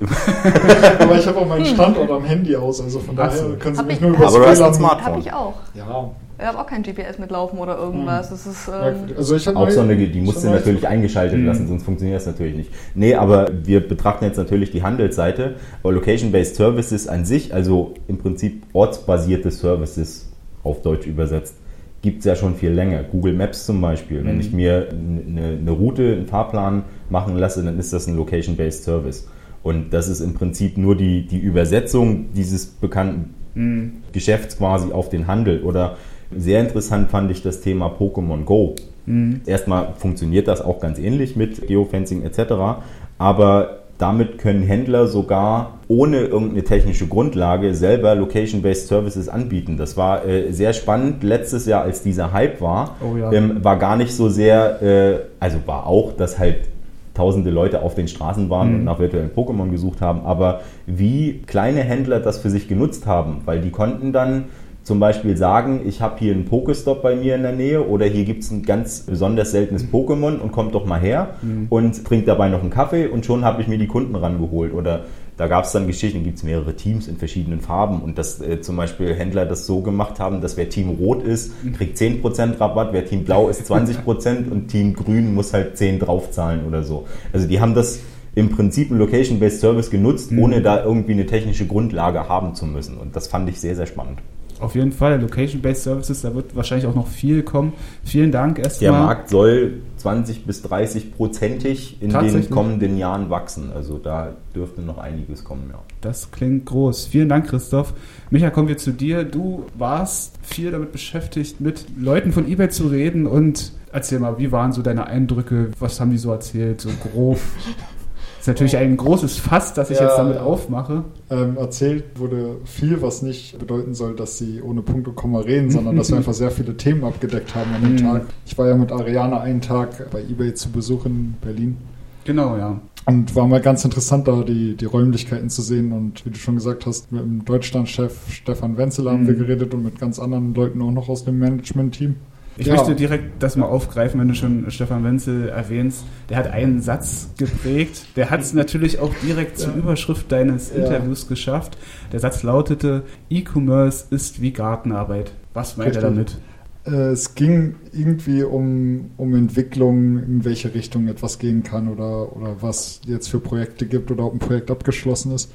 aber 1.00 1.18
ich 1.18 1.26
habe 1.26 1.38
auch 1.38 1.48
meinen 1.48 1.66
Standort 1.66 2.10
am 2.10 2.24
Handy 2.24 2.54
aus, 2.54 2.80
also 2.80 3.00
von 3.00 3.16
daher 3.16 3.36
so. 3.36 3.56
können 3.58 3.74
Sie 3.74 3.82
mich 3.82 3.96
ich, 3.96 4.00
nur 4.00 4.10
über 4.10 4.24
das 4.24 4.76
Smartphone. 4.76 5.04
Habe 5.04 5.20
ich 5.20 5.32
auch. 5.32 5.54
Ja. 5.74 6.10
Ich 6.38 6.46
habe 6.46 6.58
auch 6.58 6.66
kein 6.66 6.82
GPS 6.82 7.18
mitlaufen 7.18 7.58
oder 7.58 7.76
irgendwas. 7.76 8.30
Hm. 8.30 8.36
Das 8.36 8.46
ist, 8.46 8.68
ähm 8.68 9.14
also 9.14 9.36
ich 9.36 9.48
auch 9.48 9.68
so 9.68 9.80
eine, 9.80 9.96
die 9.96 10.20
musst 10.20 10.42
du 10.42 10.48
natürlich 10.48 10.86
eingeschaltet 10.86 11.38
hm. 11.38 11.46
lassen, 11.46 11.66
sonst 11.68 11.82
funktioniert 11.82 12.16
das 12.16 12.26
natürlich 12.26 12.56
nicht. 12.56 12.70
Nee, 12.94 13.14
aber 13.14 13.50
wir 13.64 13.86
betrachten 13.86 14.24
jetzt 14.24 14.38
natürlich 14.38 14.70
die 14.70 14.82
Handelsseite. 14.82 15.56
Location-Based 15.82 16.54
Services 16.56 17.08
an 17.08 17.26
sich, 17.26 17.52
also 17.52 17.94
im 18.08 18.18
Prinzip 18.18 18.62
ortsbasierte 18.72 19.50
Services 19.50 20.30
auf 20.62 20.80
Deutsch 20.80 21.06
übersetzt, 21.06 21.56
gibt 22.02 22.20
es 22.20 22.24
ja 22.24 22.36
schon 22.36 22.54
viel 22.54 22.70
länger. 22.70 23.02
Google 23.02 23.34
Maps 23.34 23.66
zum 23.66 23.80
Beispiel. 23.80 24.22
Mhm. 24.22 24.26
Wenn 24.26 24.40
ich 24.40 24.52
mir 24.52 24.88
eine, 24.90 25.58
eine, 25.58 25.70
Route, 25.70 26.12
einen 26.12 26.26
Fahrplan 26.26 26.84
machen 27.10 27.36
lasse, 27.36 27.62
dann 27.62 27.78
ist 27.78 27.92
das 27.92 28.06
ein 28.06 28.16
Location-Based 28.16 28.84
Service. 28.84 29.28
Und 29.62 29.92
das 29.92 30.08
ist 30.08 30.20
im 30.20 30.34
Prinzip 30.34 30.78
nur 30.78 30.96
die, 30.96 31.26
die 31.26 31.38
Übersetzung 31.38 32.32
dieses 32.34 32.66
bekannten 32.66 33.34
mhm. 33.54 33.92
Geschäfts 34.12 34.56
quasi 34.56 34.92
auf 34.92 35.10
den 35.10 35.26
Handel. 35.26 35.62
Oder 35.62 35.96
sehr 36.34 36.60
interessant 36.60 37.10
fand 37.10 37.30
ich 37.30 37.42
das 37.42 37.60
Thema 37.60 37.88
Pokémon 37.88 38.44
Go. 38.44 38.74
Mhm. 39.06 39.42
Erstmal 39.44 39.94
funktioniert 39.96 40.48
das 40.48 40.62
auch 40.62 40.80
ganz 40.80 40.98
ähnlich 40.98 41.36
mit 41.36 41.66
Geofencing 41.66 42.22
etc. 42.22 42.80
Aber 43.18 43.79
damit 44.00 44.38
können 44.38 44.62
Händler 44.62 45.06
sogar 45.06 45.78
ohne 45.88 46.20
irgendeine 46.20 46.64
technische 46.64 47.06
Grundlage 47.06 47.74
selber 47.74 48.14
Location-Based 48.14 48.88
Services 48.88 49.28
anbieten. 49.28 49.76
Das 49.76 49.96
war 49.96 50.24
äh, 50.24 50.52
sehr 50.52 50.72
spannend. 50.72 51.22
Letztes 51.22 51.66
Jahr, 51.66 51.82
als 51.82 52.02
dieser 52.02 52.32
Hype 52.32 52.60
war, 52.60 52.96
oh 53.02 53.16
ja. 53.16 53.32
ähm, 53.32 53.62
war 53.62 53.78
gar 53.78 53.96
nicht 53.96 54.14
so 54.14 54.28
sehr, 54.28 54.82
äh, 54.82 55.18
also 55.38 55.58
war 55.66 55.86
auch, 55.86 56.12
dass 56.12 56.38
halt 56.38 56.68
tausende 57.14 57.50
Leute 57.50 57.82
auf 57.82 57.94
den 57.94 58.08
Straßen 58.08 58.48
waren 58.48 58.70
mhm. 58.70 58.74
und 58.76 58.84
nach 58.84 58.98
virtuellen 58.98 59.30
Pokémon 59.34 59.70
gesucht 59.70 60.00
haben, 60.00 60.24
aber 60.24 60.60
wie 60.86 61.42
kleine 61.46 61.80
Händler 61.80 62.20
das 62.20 62.38
für 62.38 62.50
sich 62.50 62.68
genutzt 62.68 63.06
haben, 63.06 63.42
weil 63.44 63.60
die 63.60 63.70
konnten 63.70 64.12
dann 64.12 64.44
zum 64.90 64.98
Beispiel 64.98 65.36
sagen, 65.36 65.82
ich 65.86 66.00
habe 66.00 66.18
hier 66.18 66.34
einen 66.34 66.46
Pokestop 66.46 67.00
bei 67.00 67.14
mir 67.14 67.36
in 67.36 67.42
der 67.42 67.52
Nähe 67.52 67.86
oder 67.86 68.06
hier 68.06 68.24
gibt 68.24 68.42
es 68.42 68.50
ein 68.50 68.64
ganz 68.64 69.02
besonders 69.02 69.52
seltenes 69.52 69.84
mhm. 69.84 69.90
Pokémon 69.90 70.38
und 70.40 70.50
kommt 70.50 70.74
doch 70.74 70.84
mal 70.84 70.98
her 70.98 71.36
mhm. 71.42 71.68
und 71.70 72.04
trinkt 72.04 72.26
dabei 72.26 72.48
noch 72.48 72.60
einen 72.60 72.70
Kaffee 72.70 73.06
und 73.06 73.24
schon 73.24 73.44
habe 73.44 73.62
ich 73.62 73.68
mir 73.68 73.78
die 73.78 73.86
Kunden 73.86 74.16
rangeholt. 74.16 74.74
Oder 74.74 75.04
da 75.36 75.46
gab 75.46 75.62
es 75.62 75.70
dann 75.70 75.86
Geschichten, 75.86 76.24
gibt 76.24 76.38
es 76.38 76.42
mehrere 76.42 76.74
Teams 76.74 77.06
in 77.06 77.18
verschiedenen 77.18 77.60
Farben 77.60 78.00
und 78.00 78.18
dass 78.18 78.40
äh, 78.40 78.62
zum 78.62 78.76
Beispiel 78.76 79.14
Händler 79.14 79.46
das 79.46 79.64
so 79.64 79.80
gemacht 79.80 80.18
haben, 80.18 80.40
dass 80.40 80.56
wer 80.56 80.68
Team 80.68 80.88
Rot 80.88 81.22
ist, 81.22 81.52
mhm. 81.62 81.74
kriegt 81.74 81.96
10% 81.96 82.58
Rabatt, 82.58 82.88
wer 82.92 83.04
Team 83.04 83.22
Blau 83.22 83.48
ist 83.48 83.70
20% 83.70 84.50
und 84.50 84.66
Team 84.66 84.94
Grün 84.94 85.36
muss 85.36 85.52
halt 85.52 85.76
10 85.76 86.00
draufzahlen 86.00 86.66
oder 86.66 86.82
so. 86.82 87.06
Also 87.32 87.46
die 87.46 87.60
haben 87.60 87.76
das 87.76 88.00
im 88.34 88.50
Prinzip 88.50 88.90
ein 88.90 88.98
Location-Based 88.98 89.60
Service 89.60 89.88
genutzt, 89.88 90.32
mhm. 90.32 90.40
ohne 90.40 90.62
da 90.62 90.82
irgendwie 90.82 91.12
eine 91.12 91.26
technische 91.26 91.68
Grundlage 91.68 92.28
haben 92.28 92.56
zu 92.56 92.66
müssen. 92.66 92.98
Und 92.98 93.14
das 93.14 93.28
fand 93.28 93.48
ich 93.48 93.60
sehr, 93.60 93.76
sehr 93.76 93.86
spannend. 93.86 94.18
Auf 94.60 94.74
jeden 94.74 94.92
Fall, 94.92 95.20
Location-Based 95.20 95.82
Services, 95.82 96.22
da 96.22 96.34
wird 96.34 96.54
wahrscheinlich 96.54 96.86
auch 96.86 96.94
noch 96.94 97.06
viel 97.06 97.42
kommen. 97.42 97.72
Vielen 98.04 98.30
Dank 98.30 98.58
erstmal. 98.58 98.90
Der 98.90 99.00
Markt 99.00 99.28
soll 99.30 99.80
20 99.96 100.44
bis 100.44 100.62
30 100.62 101.16
prozentig 101.16 101.96
in 102.00 102.10
den 102.10 102.50
kommenden 102.50 102.96
Jahren 102.98 103.30
wachsen. 103.30 103.72
Also 103.74 103.98
da 103.98 104.34
dürfte 104.54 104.82
noch 104.82 104.98
einiges 104.98 105.44
kommen, 105.44 105.70
ja. 105.72 105.78
Das 106.00 106.30
klingt 106.30 106.66
groß. 106.66 107.06
Vielen 107.06 107.28
Dank, 107.28 107.48
Christoph. 107.48 107.94
Micha, 108.30 108.50
kommen 108.50 108.68
wir 108.68 108.78
zu 108.78 108.92
dir. 108.92 109.24
Du 109.24 109.64
warst 109.76 110.38
viel 110.42 110.70
damit 110.70 110.92
beschäftigt, 110.92 111.60
mit 111.60 111.86
Leuten 111.98 112.32
von 112.32 112.46
eBay 112.46 112.68
zu 112.68 112.88
reden 112.88 113.26
und 113.26 113.72
erzähl 113.92 114.18
mal, 114.18 114.38
wie 114.38 114.52
waren 114.52 114.72
so 114.72 114.82
deine 114.82 115.06
Eindrücke? 115.06 115.70
Was 115.78 116.00
haben 116.00 116.10
die 116.10 116.18
so 116.18 116.30
erzählt, 116.30 116.80
so 116.80 116.90
grob? 117.02 117.38
Das 118.40 118.48
ist 118.48 118.54
natürlich 118.54 118.78
ein 118.78 118.96
großes 118.96 119.36
Fass, 119.36 119.74
das 119.74 119.90
ich 119.90 119.98
ja, 119.98 120.04
jetzt 120.04 120.16
damit 120.16 120.38
aufmache. 120.38 121.04
Ähm, 121.28 121.58
erzählt 121.58 122.04
wurde 122.18 122.56
viel, 122.64 123.02
was 123.02 123.20
nicht 123.20 123.58
bedeuten 123.58 123.92
soll, 123.92 124.16
dass 124.16 124.38
sie 124.38 124.62
ohne 124.62 124.80
Punkt 124.80 125.06
und 125.08 125.14
Komma 125.14 125.40
reden, 125.40 125.70
sondern 125.70 125.94
dass 125.94 126.08
wir 126.08 126.16
einfach 126.16 126.32
sehr 126.32 126.50
viele 126.50 126.74
Themen 126.74 127.04
abgedeckt 127.04 127.54
haben 127.54 127.74
an 127.74 127.82
dem 127.82 127.92
mhm. 127.92 127.98
Tag. 127.98 128.22
Ich 128.46 128.56
war 128.56 128.66
ja 128.66 128.76
mit 128.76 128.92
Ariana 128.92 129.42
einen 129.42 129.60
Tag 129.60 130.10
bei 130.10 130.22
eBay 130.22 130.54
zu 130.54 130.70
Besuch 130.70 131.04
in 131.04 131.34
Berlin. 131.42 131.76
Genau, 132.24 132.56
ja. 132.56 132.80
Und 133.04 133.36
war 133.36 133.46
mal 133.46 133.60
ganz 133.60 133.84
interessant, 133.84 134.26
da 134.26 134.42
die, 134.42 134.74
die 134.74 134.86
Räumlichkeiten 134.86 135.50
zu 135.50 135.60
sehen. 135.60 135.92
Und 135.92 136.24
wie 136.24 136.30
du 136.30 136.38
schon 136.38 136.54
gesagt 136.54 136.86
hast, 136.86 137.12
mit 137.12 137.20
dem 137.20 137.44
Deutschlandchef 137.44 138.32
Stefan 138.32 138.78
Wenzel 138.78 139.10
haben 139.10 139.24
mhm. 139.24 139.28
wir 139.28 139.34
geredet 139.34 139.74
und 139.74 139.84
mit 139.84 140.00
ganz 140.00 140.18
anderen 140.18 140.54
Leuten 140.54 140.80
auch 140.80 140.92
noch 140.92 141.10
aus 141.10 141.26
dem 141.26 141.38
Management-Team. 141.38 142.16
Ich 142.56 142.66
ja. 142.66 142.74
möchte 142.74 142.94
direkt 142.94 143.42
das 143.42 143.56
mal 143.56 143.66
aufgreifen, 143.66 144.20
wenn 144.20 144.28
du 144.28 144.34
schon 144.34 144.70
Stefan 144.70 145.04
Wenzel 145.04 145.48
erwähnst. 145.48 146.04
Der 146.28 146.36
hat 146.36 146.48
einen 146.48 146.82
Satz 146.82 147.30
geprägt. 147.38 148.06
Der 148.16 148.30
hat 148.30 148.40
es 148.40 148.52
natürlich 148.52 148.98
auch 148.98 149.14
direkt 149.22 149.58
zur 149.58 149.74
Überschrift 149.74 150.30
deines. 150.30 150.70
Interviews 150.70 151.26
geschafft. 151.26 151.78
Der 152.12 152.20
Satz 152.20 152.42
lautete: 152.42 153.04
E-Commerce 153.30 154.06
ist 154.10 154.42
wie 154.42 154.52
Gartenarbeit. 154.52 155.32
Was 155.54 155.76
meint 155.76 155.90
Richtig. 155.90 156.04
er 156.04 156.10
damit? 156.10 156.38
Äh, 156.86 157.12
es 157.12 157.34
ging 157.34 157.76
irgendwie 157.92 158.42
um, 158.42 159.10
um 159.16 159.34
Entwicklung, 159.34 160.18
in 160.18 160.44
welche 160.44 160.74
Richtung 160.74 161.08
etwas 161.08 161.38
gehen 161.38 161.62
kann 161.62 161.88
oder, 161.88 162.36
oder 162.36 162.56
was 162.60 163.00
jetzt 163.06 163.28
für 163.28 163.40
Projekte 163.40 163.86
gibt 163.86 164.10
oder 164.10 164.24
ob 164.24 164.34
ein 164.34 164.38
Projekt 164.38 164.70
abgeschlossen 164.70 165.32
ist. 165.32 165.50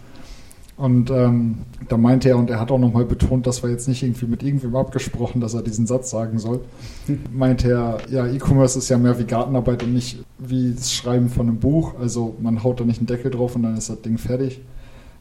Und 0.77 1.09
ähm, 1.09 1.59
da 1.87 1.95
meinte 1.95 2.27
er, 2.27 2.37
und 2.37 2.49
er 2.49 2.59
hat 2.59 2.69
auch 2.69 2.77
nochmal 2.77 3.05
betont, 3.05 3.47
das 3.47 3.63
war 3.63 3.69
jetzt 3.69 3.87
nicht 3.87 4.03
irgendwie 4.03 4.25
mit 4.25 4.43
irgendwem 4.43 4.75
abgesprochen, 4.75 5.39
dass 5.39 5.53
er 5.53 5.61
diesen 5.61 5.87
Satz 5.87 6.09
sagen 6.09 6.37
soll, 6.37 6.61
meinte 7.31 7.71
er, 7.71 7.97
ja, 8.09 8.27
E-Commerce 8.27 8.77
ist 8.77 8.89
ja 8.89 8.97
mehr 8.97 9.17
wie 9.17 9.23
Gartenarbeit 9.23 9.83
und 9.83 9.93
nicht 9.93 10.23
wie 10.37 10.73
das 10.73 10.91
Schreiben 10.91 11.29
von 11.29 11.47
einem 11.47 11.59
Buch. 11.59 11.93
Also 11.99 12.35
man 12.41 12.63
haut 12.63 12.81
da 12.81 12.83
nicht 12.83 12.99
einen 12.99 13.07
Deckel 13.07 13.31
drauf 13.31 13.55
und 13.55 13.63
dann 13.63 13.77
ist 13.77 13.89
das 13.89 14.01
Ding 14.01 14.17
fertig. 14.17 14.61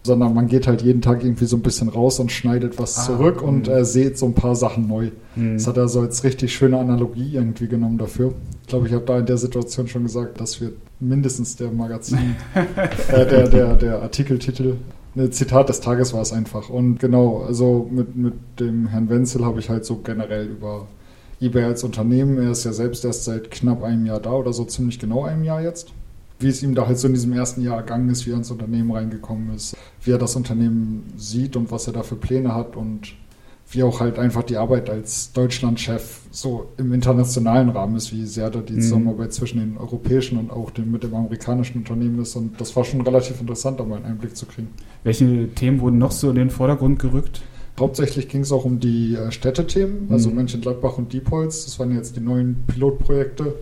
Sondern 0.03 0.35
man 0.35 0.49
geht 0.49 0.67
halt 0.67 0.83
jeden 0.83 1.01
Tag 1.01 1.25
irgendwie 1.25 1.47
so 1.47 1.57
ein 1.57 1.63
bisschen 1.63 1.89
raus 1.89 2.19
und 2.19 2.31
schneidet 2.31 2.79
was 2.79 2.99
ah, 2.99 3.03
zurück 3.05 3.41
und 3.41 3.69
äh, 3.69 3.87
seht 3.87 4.19
so 4.19 4.27
ein 4.27 4.35
paar 4.35 4.55
Sachen 4.55 4.87
neu. 4.87 5.13
Mh. 5.35 5.55
Das 5.55 5.67
hat 5.67 5.79
er 5.79 5.89
so 5.89 6.01
als 6.01 6.25
richtig 6.25 6.53
schöne 6.53 6.79
Analogie 6.79 7.31
irgendwie 7.33 7.69
genommen 7.69 7.97
dafür. 7.97 8.35
Ich 8.63 8.69
glaube, 8.69 8.87
ich 8.87 8.93
habe 8.93 9.07
da 9.07 9.19
in 9.21 9.25
der 9.25 9.39
Situation 9.39 9.89
schon 9.89 10.03
gesagt, 10.03 10.43
dass 10.43 10.61
wir 10.61 10.73
mindestens 11.01 11.57
der 11.57 11.71
Magazin, 11.71 12.37
äh, 12.55 13.27
der, 13.27 13.49
der, 13.49 13.77
der 13.77 14.03
Artikeltitel 14.03 14.77
Ein 15.17 15.31
Zitat 15.31 15.69
des 15.69 15.81
Tages 15.81 16.13
war 16.13 16.23
es 16.23 16.33
einfach. 16.33 16.71
Und 16.71 16.99
genau, 16.99 17.45
also 17.47 17.89
mit, 17.91 18.17
mit 18.17 18.35
dem 18.59 18.89
Herrn 18.89 19.09
Wenzel 19.09 19.45
habe 19.45 19.61
ich 19.61 19.69
halt 19.69 19.85
so 19.85 19.99
generell 19.99 20.47
über 20.47 20.89
eBay 21.41 21.65
als 21.65 21.85
Unternehmen, 21.85 22.39
er 22.39 22.53
ist 22.53 22.65
ja 22.65 22.73
selbst 22.73 23.05
erst 23.05 23.25
seit 23.25 23.51
knapp 23.51 23.83
einem 23.83 24.07
Jahr 24.07 24.21
da 24.21 24.33
oder 24.33 24.53
so 24.53 24.65
ziemlich 24.65 24.99
genau 24.99 25.25
einem 25.25 25.45
Jahr 25.45 25.63
jetzt. 25.63 25.93
Wie 26.39 26.49
es 26.49 26.63
ihm 26.63 26.75
da 26.75 26.87
halt 26.87 26.99
so 26.99 27.07
in 27.07 27.15
diesem 27.15 27.33
ersten 27.33 27.63
Jahr 27.63 27.77
ergangen 27.77 28.09
ist, 28.09 28.27
wie 28.27 28.31
er 28.31 28.37
ins 28.37 28.51
Unternehmen 28.51 28.91
reingekommen 28.91 29.55
ist, 29.55 29.77
wie 30.03 30.11
er 30.11 30.19
das 30.19 30.35
Unternehmen 30.37 31.13
sieht 31.17 31.57
und 31.57 31.71
was 31.71 31.87
er 31.87 31.93
da 31.93 32.03
für 32.03 32.17
Pläne 32.17 32.55
hat 32.55 32.77
und 32.77 33.15
wie 33.75 33.83
auch 33.83 34.01
halt 34.01 34.19
einfach 34.19 34.43
die 34.43 34.57
Arbeit 34.57 34.89
als 34.91 35.33
Deutschlandchef 35.33 36.21
so 36.31 36.67
im 36.79 36.93
internationalen 36.93 37.69
Rahmen 37.71 37.97
ist, 37.97 38.13
wie 38.13 38.25
sehr 38.25 38.51
da 38.51 38.61
die 38.61 38.75
Mhm. 38.75 38.81
Zusammenarbeit 38.81 39.33
zwischen 39.33 39.59
den 39.59 39.77
europäischen 39.79 40.39
und 40.39 40.51
auch 40.51 40.71
dem, 40.71 40.91
mit 40.91 41.03
dem 41.03 41.15
amerikanischen 41.15 41.79
Unternehmen 41.79 42.21
ist. 42.21 42.37
Und 42.37 42.61
das 42.61 42.75
war 42.77 42.85
schon 42.85 43.01
relativ 43.01 43.41
interessant, 43.41 43.79
da 43.81 43.85
mal 43.85 43.97
einen 43.97 44.05
Einblick 44.07 44.37
zu 44.37 44.47
kriegen. 44.47 44.69
Welche 45.03 45.49
Themen 45.55 45.81
wurden 45.81 45.99
noch 45.99 46.13
so 46.13 46.31
in 46.31 46.37
den 46.37 46.51
Vordergrund 46.51 46.99
gerückt? 46.99 47.43
Hauptsächlich 47.79 48.29
ging 48.29 48.43
es 48.43 48.53
auch 48.53 48.65
um 48.65 48.79
die 48.79 49.17
äh, 49.17 49.33
Städtethemen, 49.33 50.07
also 50.11 50.29
Mhm. 50.31 50.37
Mönchengladbach 50.37 50.97
und 50.99 51.13
Diepholz. 51.13 51.65
Das 51.65 51.79
waren 51.81 51.93
jetzt 51.95 52.17
die 52.17 52.21
neuen 52.21 52.65
Pilotprojekte. 52.69 53.55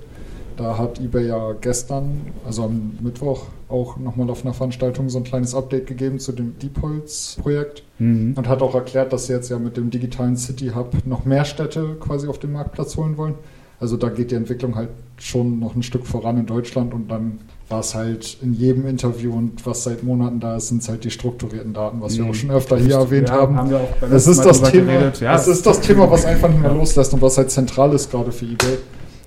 Da 0.56 0.76
hat 0.78 1.00
eBay 1.00 1.28
ja 1.28 1.52
gestern, 1.60 2.22
also 2.46 2.64
am 2.64 2.92
Mittwoch, 3.00 3.46
auch 3.68 3.96
nochmal 3.96 4.28
auf 4.30 4.44
einer 4.44 4.52
Veranstaltung 4.54 5.08
so 5.08 5.18
ein 5.18 5.24
kleines 5.24 5.54
Update 5.54 5.86
gegeben 5.86 6.18
zu 6.18 6.32
dem 6.32 6.58
Diepholz-Projekt 6.58 7.82
Mhm. 7.98 8.34
und 8.36 8.48
hat 8.48 8.62
auch 8.62 8.74
erklärt, 8.74 9.12
dass 9.12 9.26
sie 9.26 9.32
jetzt 9.32 9.48
ja 9.50 9.58
mit 9.58 9.76
dem 9.76 9.90
digitalen 9.90 10.36
City 10.36 10.72
Hub 10.74 10.94
noch 11.06 11.24
mehr 11.24 11.44
Städte 11.44 11.96
quasi 12.00 12.26
auf 12.28 12.38
den 12.38 12.52
Marktplatz 12.52 12.96
holen 12.96 13.16
wollen. 13.16 13.34
Also 13.80 13.96
da 13.96 14.10
geht 14.10 14.30
die 14.30 14.36
Entwicklung 14.36 14.76
halt 14.76 14.90
schon 15.18 15.58
noch 15.58 15.74
ein 15.74 15.82
Stück 15.82 16.06
voran 16.06 16.38
in 16.38 16.46
Deutschland 16.46 16.94
und 16.94 17.10
dann 17.10 17.38
war 17.68 17.80
es 17.80 17.94
halt 17.94 18.36
in 18.42 18.52
jedem 18.54 18.86
Interview 18.86 19.32
und 19.34 19.64
was 19.66 19.82
seit 19.84 20.04
Monaten 20.04 20.38
da 20.38 20.56
ist, 20.56 20.68
sind 20.68 20.82
es 20.82 20.88
halt 20.88 21.02
die 21.04 21.10
strukturierten 21.10 21.72
Daten, 21.72 22.00
was 22.00 22.16
wir 22.16 22.24
Mhm. 22.24 22.30
auch 22.30 22.34
schon 22.34 22.50
öfter 22.50 22.76
hier 22.76 22.94
erwähnt 22.96 23.28
Ja, 23.28 23.34
haben. 23.36 23.56
haben 23.56 23.70
wir 23.70 23.80
letzten 24.08 24.30
ist 24.32 24.44
das 24.44 24.62
Thema. 24.62 24.92
Ja, 24.92 25.32
das 25.32 25.48
ist 25.48 25.66
das 25.66 25.80
Thema, 25.80 26.08
was 26.10 26.24
einfach 26.24 26.48
nicht 26.48 26.60
mehr 26.60 26.72
loslässt 26.74 27.12
und 27.14 27.22
was 27.22 27.38
halt 27.38 27.50
zentral 27.50 27.92
ist 27.94 28.10
gerade 28.10 28.30
für 28.30 28.44
eBay. 28.44 28.78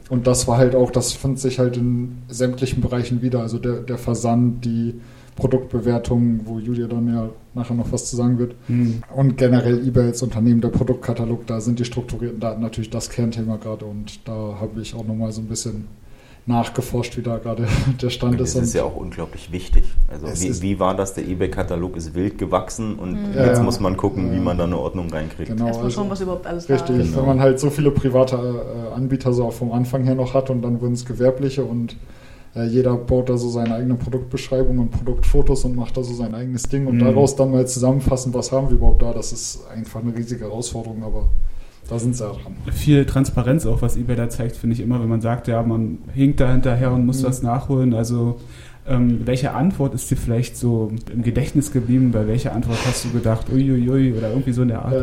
Und 0.10 0.28
das 0.28 0.48
war 0.48 0.58
halt 0.58 0.76
auch, 0.76 0.92
das 0.92 1.14
findet 1.14 1.40
sich 1.40 1.60
halt 1.60 1.78
in 1.78 2.20
sämtlichen 2.28 2.82
Bereichen 2.82 3.22
wieder. 3.22 3.42
Also 3.42 3.58
der, 3.58 3.82
der 3.82 3.98
Versand, 3.98 4.64
die 4.64 5.00
Produktbewertung, 5.36 6.42
wo 6.46 6.60
Julia 6.60 6.88
dann 6.88 7.08
ja 7.08 7.30
nachher 7.54 7.74
noch 7.74 7.92
was 7.92 8.10
zu 8.10 8.16
sagen 8.16 8.38
wird. 8.38 8.56
Mhm. 8.68 9.02
Und 9.14 9.38
generell 9.38 9.86
eBay 9.86 10.08
als 10.08 10.22
Unternehmen, 10.22 10.62
der 10.62 10.70
Produktkatalog, 10.70 11.48
da 11.48 11.60
sind 11.60 11.80
die 11.80 11.86
strukturierten 11.86 12.40
Daten 12.40 12.62
natürlich 12.62 12.90
das 12.90 13.10
Kernthema 13.10 13.58
gerade. 13.58 13.86
Und 13.86 14.28
da 14.28 14.58
habe 14.60 14.80
ich 14.82 14.94
auch 14.94 15.06
nochmal 15.06 15.32
so 15.32 15.42
ein 15.42 15.48
bisschen 15.48 15.88
nachgeforscht, 16.48 17.18
wie 17.18 17.22
da 17.24 17.38
gerade 17.38 17.68
der 18.02 18.10
Stand 18.10 18.40
ist. 18.40 18.56
das 18.56 18.64
ist 18.64 18.74
ja 18.76 18.84
auch 18.84 18.96
unglaublich 18.96 19.52
wichtig. 19.52 19.84
Also 20.08 20.28
wie, 20.28 20.62
wie 20.62 20.80
war 20.80 20.96
das? 20.96 21.14
Der 21.16 21.28
eBay-Katalog 21.28 21.96
ist 21.98 22.14
wild 22.14 22.38
gewachsen 22.38 22.96
und 23.00 23.18
Ja, 23.36 23.46
jetzt 23.48 23.58
ja. 23.58 23.64
muss 23.64 23.80
man 23.80 23.98
gucken, 23.98 24.32
wie 24.32 24.40
man 24.40 24.58
da 24.58 24.66
eine 24.66 24.78
Ordnung 24.78 25.10
reinkriegt. 25.10 25.50
genau, 25.50 25.68
Erstmal 25.68 25.86
also- 25.88 25.96
schauen, 26.02 26.10
was 26.10 26.22
überhaupt 26.22 26.46
alles 26.46 26.68
da 26.68 26.76
Richtig, 26.76 26.98
ist. 26.98 27.06
Genau. 27.08 27.18
wenn 27.22 27.26
man 27.28 27.40
halt 27.40 27.60
so 27.60 27.70
viele 27.70 27.90
private 27.92 28.36
äh, 28.36 28.96
Anbieter 28.96 29.34
so 29.34 29.46
auch 29.46 29.54
vom 29.54 29.72
Anfang 29.72 30.04
her 30.04 30.16
noch 30.16 30.34
hat 30.34 30.50
und 30.52 30.62
dann 30.62 30.80
wurden 30.82 30.94
es 30.94 31.06
gewerbliche 31.06 31.64
und 31.64 31.96
äh, 32.56 32.66
jeder 32.68 32.96
baut 32.96 33.28
da 33.30 33.38
so 33.38 33.50
seine 33.50 33.74
eigene 33.76 33.96
Produktbeschreibung 33.96 34.78
und 34.78 34.92
Produktfotos 34.92 35.66
und 35.66 35.76
macht 35.76 35.98
da 35.98 36.04
so 36.04 36.14
sein 36.14 36.36
eigenes 36.36 36.64
Ding 36.64 36.86
und 36.86 36.98
Mhm. 36.98 37.06
daraus 37.06 37.36
dann 37.36 37.52
mal 37.52 37.66
zusammenfassen, 37.68 38.34
was 38.36 38.52
haben 38.52 38.70
wir 38.70 38.76
überhaupt 38.78 39.02
da, 39.02 39.14
das 39.14 39.32
ist 39.34 39.62
einfach 39.76 40.02
eine 40.02 40.16
riesige 40.16 40.46
Herausforderung, 40.46 41.02
aber 41.04 41.26
da 41.90 42.00
sind 42.00 42.16
sie 42.16 42.24
ja 42.24 42.32
dran. 42.32 42.56
Viel 42.72 43.06
Transparenz 43.06 43.66
auch, 43.66 43.82
was 43.82 43.96
eBay 43.98 44.16
da 44.16 44.30
zeigt, 44.30 44.56
finde 44.56 44.74
ich 44.76 44.82
immer, 44.82 45.00
wenn 45.02 45.10
man 45.10 45.22
sagt, 45.22 45.48
ja, 45.48 45.62
man 45.64 46.00
hinkt 46.14 46.40
da 46.40 46.52
hinterher 46.52 46.92
und 46.92 47.06
muss 47.06 47.20
Mhm. 47.22 47.26
das 47.26 47.44
nachholen. 47.44 47.94
Also 47.94 48.40
ähm, 48.88 49.22
welche 49.26 49.52
Antwort 49.54 49.94
ist 49.96 50.10
dir 50.12 50.16
vielleicht 50.18 50.58
so 50.58 50.92
im 51.12 51.24
Gedächtnis 51.24 51.72
geblieben? 51.72 52.12
Bei 52.12 52.28
welcher 52.28 52.54
Antwort 52.54 52.78
hast 52.86 53.06
du 53.06 53.10
gedacht, 53.12 53.48
uiuiui, 53.52 54.14
oder 54.14 54.30
irgendwie 54.30 54.52
so 54.54 54.62
in 54.62 54.68
der 54.68 54.86
Art? 54.86 54.94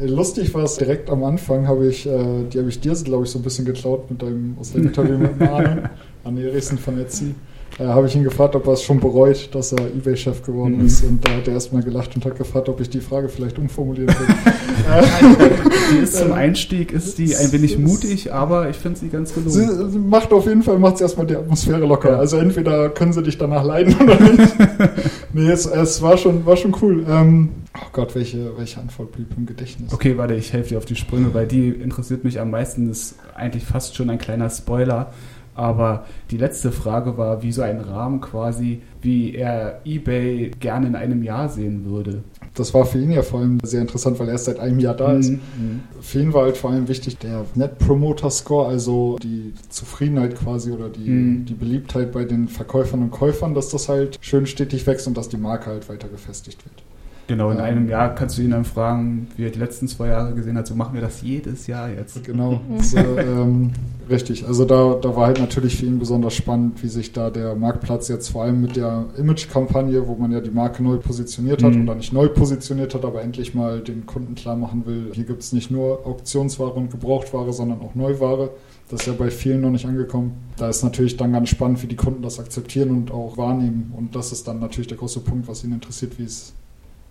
Äh, 0.00 0.06
lustig 0.06 0.54
war 0.54 0.62
es 0.64 0.76
direkt 0.76 1.10
am 1.10 1.24
Anfang, 1.24 1.66
habe 1.66 1.86
ich, 1.88 2.06
äh, 2.06 2.44
die 2.52 2.58
habe 2.58 2.68
ich 2.68 2.80
dir, 2.80 2.92
glaube 2.94 3.24
ich, 3.24 3.30
so 3.30 3.38
ein 3.40 3.42
bisschen 3.42 3.64
geklaut 3.64 4.08
mit 4.10 4.22
deinem, 4.22 4.54
aus 4.60 4.72
dem 4.72 4.84
Interview 4.86 5.18
mit 5.18 5.40
Arne, 5.42 5.90
Arne 6.24 6.42
Erichsen 6.42 6.78
von 6.78 6.98
Etsy. 7.00 7.34
Äh, 7.78 7.84
habe 7.84 8.06
ich 8.08 8.14
ihn 8.16 8.24
gefragt, 8.24 8.54
ob 8.56 8.66
er 8.66 8.74
es 8.74 8.82
schon 8.82 9.00
bereut, 9.00 9.48
dass 9.54 9.72
er 9.72 9.86
Ebay-Chef 9.86 10.42
geworden 10.42 10.78
Mhm. 10.78 10.86
ist. 10.86 11.02
Und 11.04 11.26
da 11.26 11.30
hat 11.36 11.46
er 11.48 11.54
erstmal 11.54 11.82
gelacht 11.82 12.14
und 12.16 12.24
hat 12.24 12.36
gefragt, 12.36 12.68
ob 12.68 12.80
ich 12.80 12.90
die 12.90 13.00
Frage 13.00 13.28
vielleicht 13.28 13.58
umformulieren 13.58 14.08
will. 14.08 14.34
Die 15.92 15.98
ist 15.98 16.16
zum 16.16 16.32
Einstieg, 16.32 16.92
ist 16.92 17.18
die 17.18 17.34
ein 17.36 17.52
wenig 17.52 17.78
mutig, 17.78 18.32
aber 18.32 18.68
ich 18.70 18.76
finde 18.76 18.98
sie 18.98 19.08
ganz 19.08 19.32
gelungen. 19.34 19.90
sie, 19.90 19.98
macht 19.98 20.32
auf 20.32 20.46
jeden 20.46 20.62
Fall, 20.62 20.78
macht 20.78 20.98
sie 20.98 21.04
erstmal 21.04 21.26
die 21.26 21.36
Atmosphäre 21.36 21.84
locker. 21.86 22.10
Ja. 22.12 22.18
Also 22.18 22.36
entweder 22.38 22.88
können 22.90 23.12
sie 23.12 23.22
dich 23.22 23.38
danach 23.38 23.64
leiden 23.64 23.94
oder 24.00 24.18
nicht. 24.20 24.54
nee, 25.32 25.48
es, 25.48 25.66
es 25.66 26.00
war, 26.02 26.16
schon, 26.16 26.44
war 26.46 26.56
schon 26.56 26.74
cool. 26.82 27.04
Ähm, 27.08 27.48
oh 27.76 27.86
Gott, 27.92 28.14
welche, 28.14 28.56
welche 28.56 28.80
Antwort 28.80 29.12
blieb 29.12 29.28
im 29.36 29.46
Gedächtnis? 29.46 29.92
Okay, 29.92 30.16
warte, 30.16 30.34
ich 30.34 30.52
helfe 30.52 30.70
dir 30.70 30.78
auf 30.78 30.86
die 30.86 30.96
Sprünge, 30.96 31.32
weil 31.34 31.46
die 31.46 31.68
interessiert 31.68 32.24
mich 32.24 32.40
am 32.40 32.50
meisten. 32.50 32.88
Das 32.88 32.98
ist 32.98 33.14
eigentlich 33.34 33.64
fast 33.64 33.96
schon 33.96 34.10
ein 34.10 34.18
kleiner 34.18 34.50
Spoiler. 34.50 35.12
Aber 35.60 36.06
die 36.30 36.38
letzte 36.38 36.72
Frage 36.72 37.18
war, 37.18 37.42
wie 37.42 37.52
so 37.52 37.60
ein 37.60 37.80
Rahmen 37.80 38.22
quasi, 38.22 38.80
wie 39.02 39.34
er 39.34 39.80
eBay 39.84 40.52
gerne 40.58 40.86
in 40.86 40.94
einem 40.96 41.22
Jahr 41.22 41.50
sehen 41.50 41.84
würde. 41.84 42.24
Das 42.54 42.72
war 42.72 42.86
für 42.86 42.98
ihn 42.98 43.10
ja 43.12 43.20
vor 43.20 43.40
allem 43.40 43.58
sehr 43.62 43.82
interessant, 43.82 44.18
weil 44.18 44.28
er 44.28 44.32
erst 44.32 44.46
seit 44.46 44.58
einem 44.58 44.80
Jahr 44.80 44.94
da 44.94 45.12
ist. 45.12 45.30
Mhm. 45.30 45.80
Für 46.00 46.20
ihn 46.22 46.32
war 46.32 46.44
halt 46.44 46.56
vor 46.56 46.70
allem 46.70 46.88
wichtig 46.88 47.18
der 47.18 47.44
Net 47.54 47.78
Promoter 47.78 48.30
Score, 48.30 48.66
also 48.68 49.16
die 49.22 49.52
Zufriedenheit 49.68 50.34
quasi 50.34 50.72
oder 50.72 50.88
die, 50.88 51.08
Mhm. 51.10 51.44
die 51.44 51.54
Beliebtheit 51.54 52.10
bei 52.10 52.24
den 52.24 52.48
Verkäufern 52.48 53.02
und 53.02 53.10
Käufern, 53.10 53.54
dass 53.54 53.68
das 53.68 53.88
halt 53.90 54.18
schön 54.22 54.46
stetig 54.46 54.86
wächst 54.86 55.06
und 55.06 55.16
dass 55.16 55.28
die 55.28 55.36
Marke 55.36 55.66
halt 55.70 55.88
weiter 55.90 56.08
gefestigt 56.08 56.64
wird. 56.64 56.82
Genau, 57.30 57.52
in 57.52 57.58
Ähm. 57.58 57.62
einem 57.62 57.88
Jahr 57.88 58.12
kannst 58.16 58.36
du 58.38 58.42
ihn 58.42 58.50
dann 58.50 58.64
fragen, 58.64 59.28
wie 59.36 59.44
er 59.44 59.50
die 59.50 59.58
letzten 59.60 59.86
zwei 59.86 60.08
Jahre 60.08 60.34
gesehen 60.34 60.58
hat. 60.58 60.66
So 60.66 60.74
machen 60.74 60.94
wir 60.94 61.00
das 61.00 61.22
jedes 61.22 61.68
Jahr 61.68 61.88
jetzt. 61.88 62.24
Genau, 62.24 62.60
so, 62.80 62.98
ähm, 62.98 63.70
richtig. 64.10 64.48
Also 64.48 64.64
da, 64.64 64.94
da 65.00 65.14
war 65.14 65.26
halt 65.28 65.38
natürlich 65.38 65.76
für 65.76 65.86
ihn 65.86 66.00
besonders 66.00 66.34
spannend, 66.34 66.82
wie 66.82 66.88
sich 66.88 67.12
da 67.12 67.30
der 67.30 67.54
Marktplatz 67.54 68.08
jetzt 68.08 68.30
vor 68.30 68.42
allem 68.42 68.60
mit 68.60 68.74
der 68.74 69.04
Image-Kampagne, 69.16 70.08
wo 70.08 70.16
man 70.16 70.32
ja 70.32 70.40
die 70.40 70.50
Marke 70.50 70.82
neu 70.82 70.96
positioniert 70.96 71.62
hat 71.62 71.72
Mhm. 71.72 71.84
oder 71.84 71.94
nicht 71.94 72.12
neu 72.12 72.26
positioniert 72.26 72.96
hat, 72.96 73.04
aber 73.04 73.22
endlich 73.22 73.54
mal 73.54 73.78
den 73.80 74.06
Kunden 74.06 74.34
klar 74.34 74.56
machen 74.56 74.84
will, 74.84 75.10
hier 75.12 75.22
gibt 75.24 75.42
es 75.42 75.52
nicht 75.52 75.70
nur 75.70 76.04
Auktionsware 76.04 76.72
und 76.72 76.90
Gebrauchtware, 76.90 77.52
sondern 77.52 77.80
auch 77.80 77.94
Neuware. 77.94 78.50
Das 78.88 79.02
ist 79.02 79.06
ja 79.06 79.12
bei 79.12 79.30
vielen 79.30 79.60
noch 79.60 79.70
nicht 79.70 79.86
angekommen. 79.86 80.32
Da 80.56 80.68
ist 80.68 80.82
natürlich 80.82 81.16
dann 81.16 81.32
ganz 81.32 81.48
spannend, 81.48 81.80
wie 81.80 81.86
die 81.86 81.94
Kunden 81.94 82.22
das 82.22 82.40
akzeptieren 82.40 82.90
und 82.90 83.12
auch 83.12 83.36
wahrnehmen. 83.36 83.92
Und 83.96 84.16
das 84.16 84.32
ist 84.32 84.48
dann 84.48 84.58
natürlich 84.58 84.88
der 84.88 84.96
große 84.96 85.20
Punkt, 85.20 85.46
was 85.46 85.62
ihn 85.62 85.70
interessiert, 85.72 86.18
wie 86.18 86.24
es 86.24 86.54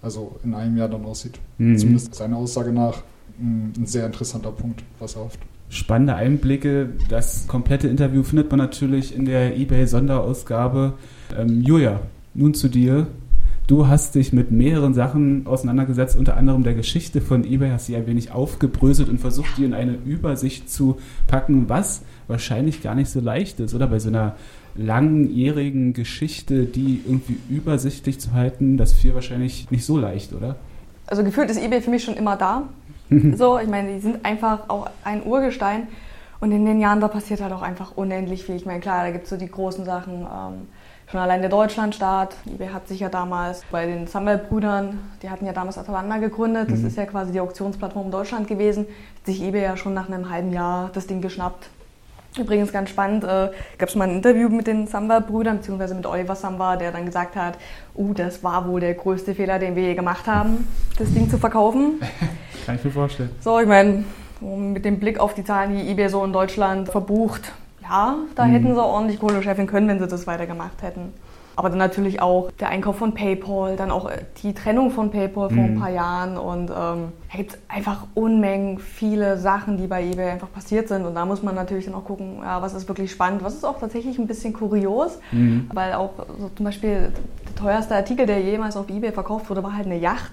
also 0.02 0.40
in 0.44 0.54
einem 0.54 0.78
Jahr 0.78 0.90
dann 0.90 1.06
aussieht. 1.06 1.40
Mhm. 1.58 1.78
Zumindest 1.78 2.16
seiner 2.16 2.38
Aussage 2.38 2.72
nach 2.72 3.04
mh, 3.38 3.80
ein 3.80 3.86
sehr 3.86 4.06
interessanter 4.06 4.52
Punkt, 4.52 4.84
was 5.00 5.16
er 5.16 5.24
hofft. 5.26 5.40
Spannende 5.70 6.16
Einblicke. 6.16 6.90
Das 7.10 7.48
komplette 7.48 7.88
Interview 7.88 8.24
findet 8.24 8.50
man 8.50 8.58
natürlich 8.58 9.16
in 9.16 9.26
der 9.26 9.56
eBay-Sonderausgabe. 9.56 10.94
Ähm, 11.38 11.62
Julia, 11.62 12.02
nun 12.34 12.54
zu 12.54 12.70
dir. 12.70 13.08
Du 13.70 13.88
hast 13.88 14.16
dich 14.16 14.34
mit 14.34 14.50
mehreren 14.50 14.96
Sachen 14.96 15.46
auseinandergesetzt, 15.46 16.18
unter 16.18 16.36
anderem 16.36 16.64
der 16.64 16.74
Geschichte 16.74 17.22
von 17.22 17.44
eBay, 17.44 17.70
hast 17.70 17.86
sie 17.86 17.96
ein 17.96 18.08
wenig 18.08 18.32
aufgebröselt 18.32 19.10
und 19.10 19.20
versucht, 19.20 19.60
die 19.60 19.64
in 19.64 19.76
eine 19.76 19.94
Übersicht 19.94 20.72
zu 20.72 20.98
packen, 21.28 21.70
was 21.70 22.02
wahrscheinlich 22.28 22.82
gar 22.82 22.96
nicht 22.96 23.12
so 23.12 23.20
leicht 23.20 23.60
ist, 23.60 23.76
oder? 23.76 23.86
Bei 23.86 24.00
so 24.00 24.10
einer 24.10 24.36
langjährigen 24.74 25.94
Geschichte, 25.94 26.66
die 26.66 27.04
irgendwie 27.06 27.38
übersichtlich 27.48 28.20
zu 28.20 28.34
halten, 28.34 28.78
das 28.78 28.94
fiel 28.94 29.14
wahrscheinlich 29.14 29.70
nicht 29.70 29.86
so 29.86 30.00
leicht, 30.00 30.34
oder? 30.34 30.56
Also 31.06 31.24
gefühlt 31.24 31.52
ist 31.52 31.62
eBay 31.62 31.84
für 31.84 31.92
mich 31.92 32.04
schon 32.04 32.16
immer 32.16 32.38
da. 32.38 32.64
so, 33.36 33.60
ich 33.60 33.70
meine, 33.70 33.94
die 33.94 34.00
sind 34.00 34.26
einfach 34.26 34.68
auch 34.70 34.90
ein 35.04 35.24
Urgestein. 35.24 35.90
Und 36.40 36.52
in 36.52 36.66
den 36.66 36.80
Jahren, 36.80 37.02
da 37.02 37.08
passiert 37.08 37.40
halt 37.40 37.54
auch 37.54 37.62
einfach 37.62 37.96
unendlich 37.96 38.46
viel. 38.46 38.56
Ich 38.56 38.66
meine, 38.66 38.80
klar, 38.80 39.04
da 39.04 39.12
gibt 39.12 39.26
es 39.26 39.30
so 39.30 39.38
die 39.38 39.52
großen 39.52 39.86
Sachen. 39.86 40.22
Ähm, 40.22 40.68
schon 41.10 41.20
allein 41.20 41.42
der 41.42 41.50
Deutschlandstart. 41.50 42.36
eBay 42.48 42.70
hat 42.70 42.88
sich 42.88 43.00
ja 43.00 43.10
damals 43.10 43.64
bei 43.72 43.86
den 43.86 44.06
Samuel-Brüdern, 44.08 45.00
die 45.24 45.30
hatten 45.30 45.46
ja 45.46 45.54
damals 45.54 45.78
Atalanta 45.78 46.18
gegründet. 46.18 46.72
Das 46.72 46.80
Mhm. 46.80 46.88
ist 46.88 46.98
ja 46.98 47.06
quasi 47.06 47.32
die 47.32 47.40
Auktionsplattform 47.40 48.06
in 48.06 48.12
Deutschland 48.12 48.48
gewesen. 48.48 48.86
Hat 49.18 49.26
sich 49.26 49.42
eBay 49.42 49.64
ja 49.64 49.78
schon 49.78 49.94
nach 49.94 50.08
einem 50.08 50.30
halben 50.30 50.52
Jahr 50.54 50.92
das 50.94 51.08
Ding 51.08 51.22
geschnappt. 51.22 51.70
Übrigens 52.38 52.72
ganz 52.72 52.92
spannend, 52.92 53.24
äh, 53.24 53.50
gab 53.80 53.90
es 53.90 53.96
mal 53.96 54.08
ein 54.08 54.18
Interview 54.18 54.50
mit 54.50 54.68
den 54.68 54.86
Samba-Brüdern, 54.86 55.58
beziehungsweise 55.58 55.96
mit 55.96 56.06
Oliver 56.06 56.36
Samba, 56.36 56.76
der 56.76 56.92
dann 56.92 57.08
gesagt 57.08 57.36
hat, 57.36 57.58
uh, 57.96 58.14
das 58.14 58.44
war 58.44 58.68
wohl 58.68 58.80
der 58.80 58.94
größte 58.94 59.34
Fehler, 59.34 59.58
den 59.58 59.76
wir 59.76 59.82
je 59.82 59.96
gemacht 59.96 60.28
haben, 60.28 60.68
das 61.00 61.12
Ding 61.12 61.28
zu 61.28 61.40
verkaufen. 61.40 62.00
Kann 62.68 62.76
ich 62.76 62.84
mir 62.84 62.92
vorstellen. 62.92 63.32
So, 63.42 63.60
ich 63.60 63.68
meine, 63.68 64.04
mit 64.42 64.86
dem 64.86 65.00
Blick 65.00 65.20
auf 65.20 65.34
die 65.34 65.44
Zahlen, 65.44 65.76
die 65.76 65.90
eBay 65.90 66.08
so 66.08 66.24
in 66.24 66.32
Deutschland 66.32 66.90
verbucht, 66.90 67.52
ja, 67.90 68.16
da 68.36 68.46
Mhm. 68.46 68.52
hätten 68.52 68.74
sie 68.76 68.82
ordentlich 68.84 69.20
Kohle 69.20 69.42
scheffeln 69.42 69.68
können, 69.68 69.88
wenn 69.88 70.00
sie 70.00 70.08
das 70.08 70.28
weitergemacht 70.28 70.82
hätten. 70.82 71.14
Aber 71.56 71.68
dann 71.70 71.78
natürlich 71.80 72.22
auch 72.22 72.50
der 72.62 72.70
Einkauf 72.70 72.96
von 72.96 73.14
PayPal, 73.14 73.76
dann 73.76 73.92
auch 73.92 74.10
äh, 74.10 74.20
die 74.44 74.54
Trennung 74.54 74.92
von 74.92 75.12
PayPal 75.12 75.50
vor 75.50 75.64
ein 75.66 75.74
Mhm. 75.74 75.80
paar 75.80 75.90
Jahren 75.90 76.38
und 76.38 76.70
ähm, 76.70 77.12
da 77.32 77.38
gibt 77.38 77.52
es 77.52 77.60
einfach 77.68 78.06
Unmengen 78.14 78.80
viele 78.80 79.38
Sachen, 79.38 79.76
die 79.76 79.88
bei 79.88 80.02
eBay 80.02 80.30
einfach 80.32 80.50
passiert 80.54 80.88
sind 80.88 81.06
und 81.06 81.16
da 81.16 81.26
muss 81.26 81.44
man 81.44 81.56
natürlich 81.56 81.84
dann 81.86 81.96
auch 81.96 82.06
gucken, 82.06 82.38
ja, 82.42 82.62
was 82.62 82.74
ist 82.74 82.88
wirklich 82.88 83.12
spannend, 83.12 83.44
was 83.44 83.56
ist 83.56 83.66
auch 83.66 83.78
tatsächlich 83.78 84.18
ein 84.20 84.28
bisschen 84.28 84.54
kurios, 84.54 85.20
Mhm. 85.34 85.70
weil 85.74 85.94
auch 85.96 86.12
so 86.40 86.50
zum 86.56 86.64
Beispiel 86.66 87.12
der 87.50 87.56
teuerste 87.56 87.94
Artikel, 87.96 88.26
der 88.26 88.40
jemals 88.40 88.78
auf 88.78 88.90
Ebay 88.90 89.12
verkauft 89.12 89.50
wurde, 89.50 89.62
war 89.62 89.76
halt 89.76 89.86
eine 89.88 89.98
Yacht. 89.98 90.32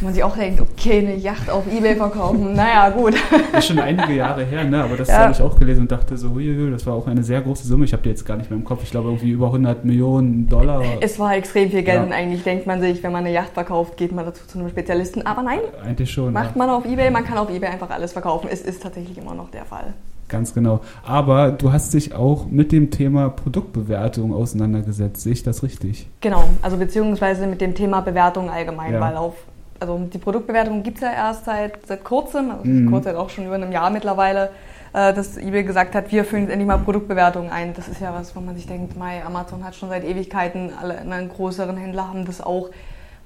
Wo 0.00 0.06
man 0.06 0.14
sich 0.14 0.24
auch 0.24 0.36
denkt, 0.36 0.60
okay, 0.60 0.98
eine 0.98 1.14
Yacht 1.16 1.50
auf 1.50 1.64
Ebay 1.70 1.94
verkaufen, 1.96 2.52
naja, 2.54 2.88
gut. 2.90 3.14
Das 3.52 3.64
ist 3.64 3.68
schon 3.68 3.78
einige 3.78 4.14
Jahre 4.14 4.44
her, 4.44 4.64
ne? 4.64 4.82
aber 4.84 4.96
das 4.96 5.08
Ja. 5.08 5.18
habe 5.18 5.32
ich 5.32 5.42
auch 5.42 5.58
gelesen 5.58 5.82
und 5.82 5.92
dachte 5.92 6.16
so, 6.16 6.30
huiuiui, 6.30 6.70
das 6.70 6.86
war 6.86 6.94
auch 6.94 7.06
eine 7.06 7.22
sehr 7.22 7.40
große 7.42 7.66
Summe. 7.66 7.84
Ich 7.84 7.92
habe 7.92 8.02
die 8.02 8.08
jetzt 8.08 8.24
gar 8.24 8.36
nicht 8.36 8.48
mehr 8.50 8.58
im 8.58 8.64
Kopf. 8.64 8.82
Ich 8.82 8.90
glaube 8.90 9.08
irgendwie 9.08 9.30
über 9.30 9.46
100 9.46 9.84
Millionen 9.84 10.48
Dollar. 10.48 10.82
Es 11.00 11.18
war 11.18 11.34
extrem 11.36 11.70
viel 11.70 11.82
Geld 11.82 11.96
Ja. 11.98 12.02
und 12.04 12.12
eigentlich 12.12 12.42
denkt 12.42 12.66
man 12.66 12.80
sich, 12.80 13.02
wenn 13.02 13.12
man 13.12 13.24
eine 13.24 13.34
Yacht 13.34 13.52
verkauft, 13.52 13.96
geht 13.96 14.12
man 14.12 14.24
dazu 14.24 14.46
zu 14.46 14.58
einem 14.58 14.68
Spezialisten. 14.70 15.26
Aber 15.26 15.42
nein, 15.42 15.60
Eigentlich 15.84 16.10
schon. 16.10 16.32
macht 16.32 16.56
ja. 16.56 16.58
man 16.58 16.70
auf 16.70 16.84
Ebay, 16.86 17.10
man 17.10 17.24
kann 17.24 17.36
auf 17.38 17.50
Ebay 17.50 17.68
einfach 17.68 17.90
alles 17.90 18.12
verkaufen. 18.12 18.48
Es 18.50 18.62
ist 18.62 18.82
tatsächlich 18.82 19.18
immer 19.18 19.34
noch 19.34 19.50
der 19.50 19.64
Fall. 19.66 19.92
Ganz 20.28 20.54
genau. 20.54 20.80
Aber 21.04 21.50
du 21.50 21.72
hast 21.72 21.92
dich 21.92 22.14
auch 22.14 22.46
mit 22.48 22.70
dem 22.70 22.92
Thema 22.92 23.30
Produktbewertung 23.30 24.32
auseinandergesetzt. 24.32 25.22
Sehe 25.22 25.32
ich 25.32 25.42
das 25.42 25.62
richtig? 25.64 26.08
Genau, 26.20 26.44
also 26.62 26.76
beziehungsweise 26.76 27.46
mit 27.48 27.60
dem 27.60 27.74
Thema 27.74 28.00
Bewertung 28.00 28.48
allgemein, 28.48 28.92
Ja. 28.94 29.00
weil 29.00 29.16
auf, 29.16 29.34
also 29.80 29.98
die 30.12 30.18
Produktbewertung 30.18 30.82
gibt 30.82 30.98
es 30.98 31.02
ja 31.02 31.12
erst 31.12 31.46
seit, 31.46 31.86
seit 31.86 32.04
kurzem, 32.04 32.50
also 32.50 32.64
Mhm. 32.64 32.90
kurz 32.90 33.04
seit 33.04 33.16
auch 33.16 33.30
schon 33.30 33.46
über 33.46 33.54
einem 33.54 33.72
Jahr 33.72 33.90
mittlerweile, 33.90 34.50
äh, 34.92 35.12
dass 35.14 35.36
eBay 35.38 35.64
gesagt 35.64 35.94
hat, 35.94 36.12
wir 36.12 36.24
führen 36.24 36.42
jetzt 36.42 36.50
endlich 36.52 36.66
mal 36.68 36.78
Produktbewertungen 36.78 37.50
ein. 37.50 37.72
Das 37.74 37.88
ist 37.88 38.00
ja 38.00 38.12
was, 38.12 38.36
wo 38.36 38.40
man 38.40 38.54
sich 38.56 38.66
denkt, 38.66 38.96
Mai, 38.98 39.24
Amazon 39.24 39.64
hat 39.64 39.74
schon 39.74 39.88
seit 39.88 40.04
Ewigkeiten, 40.04 40.70
alle 40.80 40.98
anderen 40.98 41.28
größeren 41.30 41.76
Händler 41.76 42.08
haben 42.08 42.24
das 42.24 42.40
auch. 42.40 42.68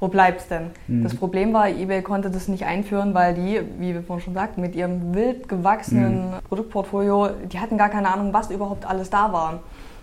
Wo 0.01 0.09
bleibt's 0.09 0.49
denn? 0.49 0.71
Mhm. 0.89 1.03
Das 1.05 1.15
Problem 1.15 1.53
war, 1.53 1.69
eBay 1.69 2.03
konnte 2.03 2.29
das 2.31 2.49
nicht 2.49 2.67
einführen, 2.67 3.15
weil 3.15 3.35
die, 3.35 3.61
wie 3.79 3.95
wir 3.95 4.03
vorhin 4.03 4.25
schon 4.25 4.35
sagten, 4.35 4.61
mit 4.61 4.75
ihrem 4.75 5.15
wild 5.15 5.49
gewachsenen 5.49 6.35
Produktportfolio, 6.49 7.31
die 7.51 7.59
hatten 7.59 7.79
gar 7.79 7.89
keine 7.89 8.13
Ahnung, 8.13 8.33
was 8.33 8.51
überhaupt 8.51 8.87
alles 8.87 9.09
da 9.11 9.33
war. 9.33 9.61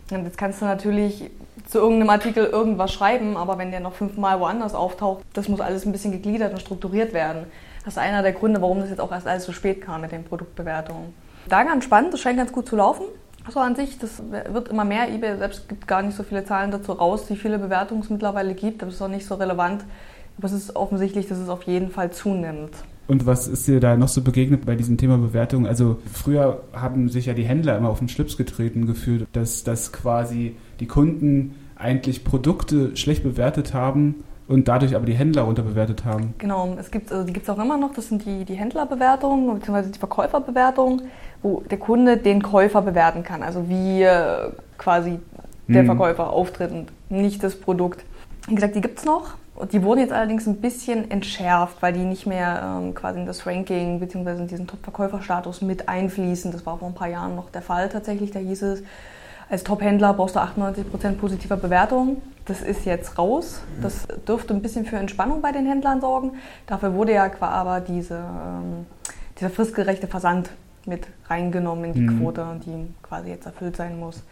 Und 0.10 0.24
jetzt 0.25 0.38
kannst 0.38 0.62
du 0.62 0.65
natürlich 0.65 1.29
zu 1.72 1.80
irgendeinem 1.80 2.10
Artikel 2.10 2.46
irgendwas 2.46 2.92
schreiben, 2.92 3.38
aber 3.38 3.58
wenn 3.58 3.72
der 3.72 3.80
noch 3.80 3.94
fünfmal 3.94 4.42
woanders 4.42 4.75
auftaucht, 4.75 5.24
das 5.34 5.48
muss 5.48 5.62
alles 5.62 5.86
ein 5.86 5.94
bisschen 5.94 6.12
gegliedert 6.12 6.51
und 6.51 6.60
strukturiert 6.60 7.13
werden. 7.13 7.46
Das 7.86 7.94
ist 7.94 7.98
einer 7.98 8.22
der 8.22 8.34
Gründe, 8.34 8.62
warum 8.62 8.82
das 8.82 8.90
jetzt 8.90 9.00
auch 9.00 9.12
erst 9.12 9.25
alles 9.25 9.46
so 9.46 9.54
spät 9.54 9.82
kam 9.82 10.01
mit 10.01 10.12
den 10.12 10.25
Produktbewertungen. 10.25 11.13
Da 11.48 11.63
ganz 11.63 11.86
spannend, 11.86 12.13
das 12.13 12.20
scheint 12.20 12.38
ganz 12.38 12.51
gut 12.51 12.68
zu 12.68 12.75
laufen. 12.75 13.06
Also 13.46 13.62
an 13.62 13.75
sich, 13.75 13.98
das 13.98 14.22
wird 14.51 14.68
immer 14.68 14.84
mehr. 14.84 15.10
eBay 15.10 15.38
selbst 15.38 15.70
gibt 15.70 15.88
gar 15.88 16.01
nicht 16.01 16.16
so 16.16 16.24
viele 16.24 16.44
Zahlen 16.44 16.72
dazu 16.72 16.92
raus, 16.92 17.24
wie 17.30 17.38
viele 17.38 17.58
Bewertungen 17.58 18.01
es 18.01 18.10
mittlerweile 18.10 18.54
gibt. 18.54 18.82
Das 18.82 18.94
ist 18.94 19.01
auch 19.01 19.08
nicht 19.08 19.25
so 19.25 19.36
relevant. 19.36 19.86
Aber 20.38 20.48
es 20.48 20.54
ist 20.54 20.75
offensichtlich, 20.75 21.28
dass 21.28 21.38
es 21.38 21.50
auf 21.50 21.63
jeden 21.63 21.90
Fall 21.90 22.12
zunimmt. 22.12 22.72
Und 23.08 23.25
was 23.25 23.48
ist 23.48 23.68
dir 23.68 23.80
da 23.80 23.98
noch 23.98 24.08
so 24.08 24.22
begegnet 24.22 24.66
bei 24.66 24.75
diesem 24.75 24.98
Thema 24.98 25.18
Bewertung? 25.18 25.66
Also 25.68 26.00
früher 26.13 26.63
haben 26.74 27.10
sich 27.10 27.25
ja 27.25 27.34
die 27.34 27.44
Händler 27.44 27.78
immer 27.78 27.90
auf 27.90 28.00
den 28.00 28.10
Schlips 28.10 28.38
getreten 28.38 28.86
gefühlt, 28.86 29.28
dass, 29.34 29.63
dass 29.63 29.92
quasi 29.92 30.56
die 30.80 30.88
Kunden 30.88 31.56
eigentlich 31.81 32.23
Produkte 32.23 32.95
schlecht 32.95 33.23
bewertet 33.23 33.73
haben 33.73 34.23
und 34.47 34.67
dadurch 34.67 34.95
aber 34.95 35.05
die 35.05 35.13
Händler 35.13 35.47
unterbewertet 35.47 36.05
haben. 36.05 36.33
Genau, 36.38 36.75
es 36.79 36.91
gibt, 36.91 37.11
also 37.11 37.25
die 37.25 37.33
gibt 37.33 37.47
es 37.47 37.50
auch 37.50 37.61
immer 37.61 37.77
noch, 37.77 37.93
das 37.93 38.09
sind 38.09 38.25
die, 38.25 38.45
die 38.45 38.55
Händlerbewertungen 38.55 39.59
bzw. 39.59 39.89
die 39.91 40.00
Verkäuferbewertungen, 40.00 41.03
wo 41.41 41.61
der 41.69 41.77
Kunde 41.77 42.17
den 42.17 42.43
Käufer 42.43 42.81
bewerten 42.81 43.23
kann. 43.23 43.43
Also 43.43 43.69
wie 43.69 44.03
äh, 44.03 44.50
quasi 44.77 45.19
der 45.67 45.81
Hm. 45.81 45.85
Verkäufer 45.85 46.31
auftritt 46.31 46.71
und 46.71 46.88
nicht 47.09 47.43
das 47.43 47.55
Produkt. 47.55 48.03
Wie 48.47 48.55
gesagt, 48.55 48.75
die 48.75 48.81
gibt 48.81 49.00
es 49.00 49.05
noch. 49.05 49.35
Die 49.71 49.83
wurden 49.83 50.00
jetzt 50.00 50.11
allerdings 50.11 50.47
ein 50.47 50.55
bisschen 50.55 51.11
entschärft, 51.11 51.81
weil 51.81 51.93
die 51.93 52.03
nicht 52.03 52.25
mehr 52.25 52.79
ähm, 52.81 52.95
quasi 52.95 53.19
in 53.19 53.25
das 53.25 53.45
Ranking 53.45 54.00
bzw. 54.00 54.31
in 54.31 54.47
diesen 54.47 54.65
Top-Verkäuferstatus 54.67 55.61
mit 55.61 55.88
einfließen. 55.88 56.51
Das 56.51 56.65
war 56.65 56.79
vor 56.79 56.88
ein 56.88 56.95
paar 56.95 57.09
Jahren 57.09 57.35
noch 57.35 57.51
der 57.51 57.61
Fall 57.61 57.89
tatsächlich. 57.89 58.31
Da 58.31 58.39
hieß 58.39 58.61
es, 58.63 58.83
als 59.51 59.65
Top-Händler 59.65 60.13
brauchst 60.13 60.38
du 60.38 60.39
98% 60.39 61.17
positiver 61.20 61.58
Bewertung. 61.58 62.22
Das 62.46 62.62
ist 62.62 62.86
jetzt 62.86 63.17
raus. 63.17 63.60
Das 63.81 64.08
dürfte 64.25 64.53
ein 64.53 64.62
bisschen 64.62 64.86
für 64.86 64.96
Entspannung 64.96 65.41
bei 65.41 65.51
den 65.51 65.65
Händlern 65.65 66.00
sorgen. 66.00 66.38
Dafür 66.67 66.93
wurde 66.93 67.13
ja 67.13 67.29
aber 67.41 67.81
diese, 67.81 68.15
ähm, 68.15 68.86
dieser 69.38 69.50
fristgerechte 69.50 70.07
Versand 70.07 70.50
mit 70.85 71.07
reingenommen 71.29 71.85
in 71.85 71.94
die 71.94 72.00
Mhm. 72.01 72.20
Quote, 72.20 72.46
die 72.65 72.87
quasi 73.03 73.29
jetzt 73.29 73.46
erfüllt 73.46 73.75
sein 73.75 74.00
muss. 74.00 74.24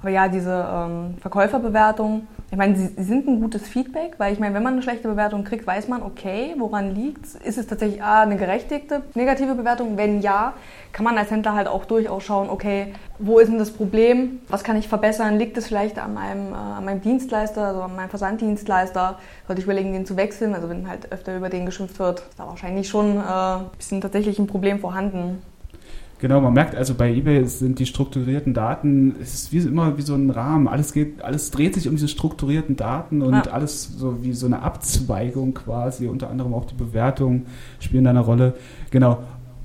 Aber 0.00 0.10
ja, 0.10 0.28
diese 0.28 0.66
ähm, 0.72 1.16
Verkäuferbewertung, 1.20 2.26
ich 2.50 2.56
meine, 2.56 2.76
sie, 2.76 2.86
sie 2.86 3.04
sind 3.04 3.28
ein 3.28 3.40
gutes 3.40 3.68
Feedback, 3.68 4.14
weil 4.16 4.32
ich 4.32 4.38
meine, 4.38 4.54
wenn 4.54 4.62
man 4.62 4.72
eine 4.72 4.82
schlechte 4.82 5.06
Bewertung 5.08 5.44
kriegt, 5.44 5.66
weiß 5.66 5.88
man, 5.88 6.02
okay, 6.02 6.54
woran 6.58 6.94
liegt's? 6.94 7.34
Ist 7.34 7.58
es 7.58 7.66
tatsächlich 7.66 8.02
A, 8.02 8.22
eine 8.22 8.36
gerechtigte 8.36 9.02
negative 9.14 9.54
Bewertung? 9.54 9.96
Wenn 9.98 10.20
ja, 10.22 10.54
kann 10.92 11.04
man 11.04 11.18
als 11.18 11.30
Händler 11.30 11.54
halt 11.54 11.68
auch 11.68 11.84
durchaus 11.84 12.24
schauen, 12.24 12.48
okay, 12.48 12.94
wo 13.18 13.38
ist 13.38 13.48
denn 13.50 13.58
das 13.58 13.70
Problem? 13.70 14.40
Was 14.48 14.64
kann 14.64 14.76
ich 14.76 14.88
verbessern? 14.88 15.38
Liegt 15.38 15.58
es 15.58 15.66
vielleicht 15.66 15.98
an 15.98 16.14
meinem, 16.14 16.52
äh, 16.52 16.56
an 16.56 16.84
meinem 16.86 17.02
Dienstleister, 17.02 17.66
also 17.66 17.82
an 17.82 17.94
meinem 17.94 18.08
Versanddienstleister? 18.08 19.18
Sollte 19.46 19.60
ich 19.60 19.64
überlegen, 19.66 19.92
den 19.92 20.06
zu 20.06 20.16
wechseln? 20.16 20.54
Also 20.54 20.70
wenn 20.70 20.88
halt 20.88 21.12
öfter 21.12 21.36
über 21.36 21.50
den 21.50 21.66
geschimpft 21.66 21.98
wird, 21.98 22.20
ist 22.20 22.38
da 22.38 22.46
wahrscheinlich 22.46 22.88
schon 22.88 23.18
äh, 23.18 23.20
ein 23.20 23.66
bisschen 23.76 24.00
tatsächlich 24.00 24.38
ein 24.38 24.46
Problem 24.46 24.78
vorhanden. 24.80 25.42
Genau, 26.20 26.40
man 26.40 26.52
merkt 26.52 26.74
also 26.74 26.94
bei 26.94 27.12
eBay 27.14 27.44
sind 27.46 27.78
die 27.78 27.86
strukturierten 27.86 28.52
Daten, 28.52 29.14
es 29.22 29.34
ist 29.34 29.52
wie 29.52 29.58
immer 29.58 29.96
wie 29.98 30.02
so 30.02 30.14
ein 30.14 30.30
Rahmen. 30.30 30.66
Alles 30.66 30.92
geht, 30.92 31.22
alles 31.22 31.52
dreht 31.52 31.74
sich 31.74 31.88
um 31.88 31.94
diese 31.94 32.08
strukturierten 32.08 32.74
Daten 32.74 33.22
und 33.22 33.34
Ja. 33.34 33.42
alles 33.52 33.96
so 33.96 34.22
wie 34.22 34.32
so 34.32 34.46
eine 34.46 34.62
Abzweigung 34.62 35.54
quasi. 35.54 36.08
Unter 36.08 36.28
anderem 36.28 36.54
auch 36.54 36.64
die 36.64 36.74
Bewertungen 36.74 37.46
spielen 37.78 38.02
da 38.04 38.10
eine 38.10 38.20
Rolle. 38.20 38.54
Genau. 38.90 39.18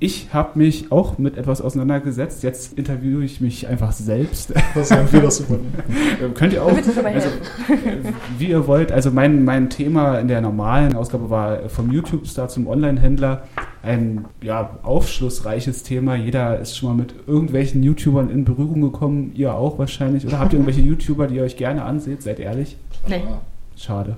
Ich 0.04 0.34
habe 0.34 0.58
mich 0.58 0.92
auch 0.92 1.16
mit 1.16 1.38
etwas 1.38 1.62
auseinandergesetzt. 1.62 2.42
Jetzt 2.42 2.76
interviewe 2.76 3.24
ich 3.24 3.40
mich 3.40 3.68
einfach 3.68 3.92
selbst. 3.92 4.52
Was 4.74 4.90
sagen 4.90 5.08
wir 5.10 5.22
das? 5.22 5.40
Ähm, 5.40 6.34
Könnt 6.34 6.52
ihr 6.52 6.62
auch, 6.62 6.68
also, 6.68 6.90
äh, 6.90 8.12
wie 8.36 8.50
ihr 8.50 8.66
wollt. 8.66 8.92
Also 8.92 9.10
mein, 9.10 9.46
mein 9.46 9.70
Thema 9.70 10.18
in 10.18 10.28
der 10.28 10.42
normalen 10.42 10.94
Ausgabe 10.94 11.30
war 11.30 11.70
vom 11.70 11.90
YouTube-Star 11.90 12.48
zum 12.48 12.66
Online-Händler 12.66 13.44
ein 13.82 14.26
ja, 14.42 14.78
aufschlussreiches 14.82 15.84
Thema. 15.84 16.16
Jeder 16.16 16.58
ist 16.60 16.76
schon 16.76 16.90
mal 16.90 16.96
mit 16.96 17.14
irgendwelchen 17.26 17.82
YouTubern 17.82 18.28
in 18.28 18.44
Berührung 18.44 18.82
gekommen. 18.82 19.32
Ihr 19.34 19.54
auch 19.54 19.78
wahrscheinlich. 19.78 20.26
Oder 20.26 20.38
habt 20.38 20.52
ihr 20.52 20.58
irgendwelche 20.58 20.86
YouTuber, 20.86 21.28
die 21.28 21.36
ihr 21.36 21.44
euch 21.44 21.56
gerne 21.56 21.82
anseht? 21.82 22.22
Seid 22.22 22.40
ehrlich. 22.40 22.76
Nee. 23.08 23.22
Schade. 23.76 24.16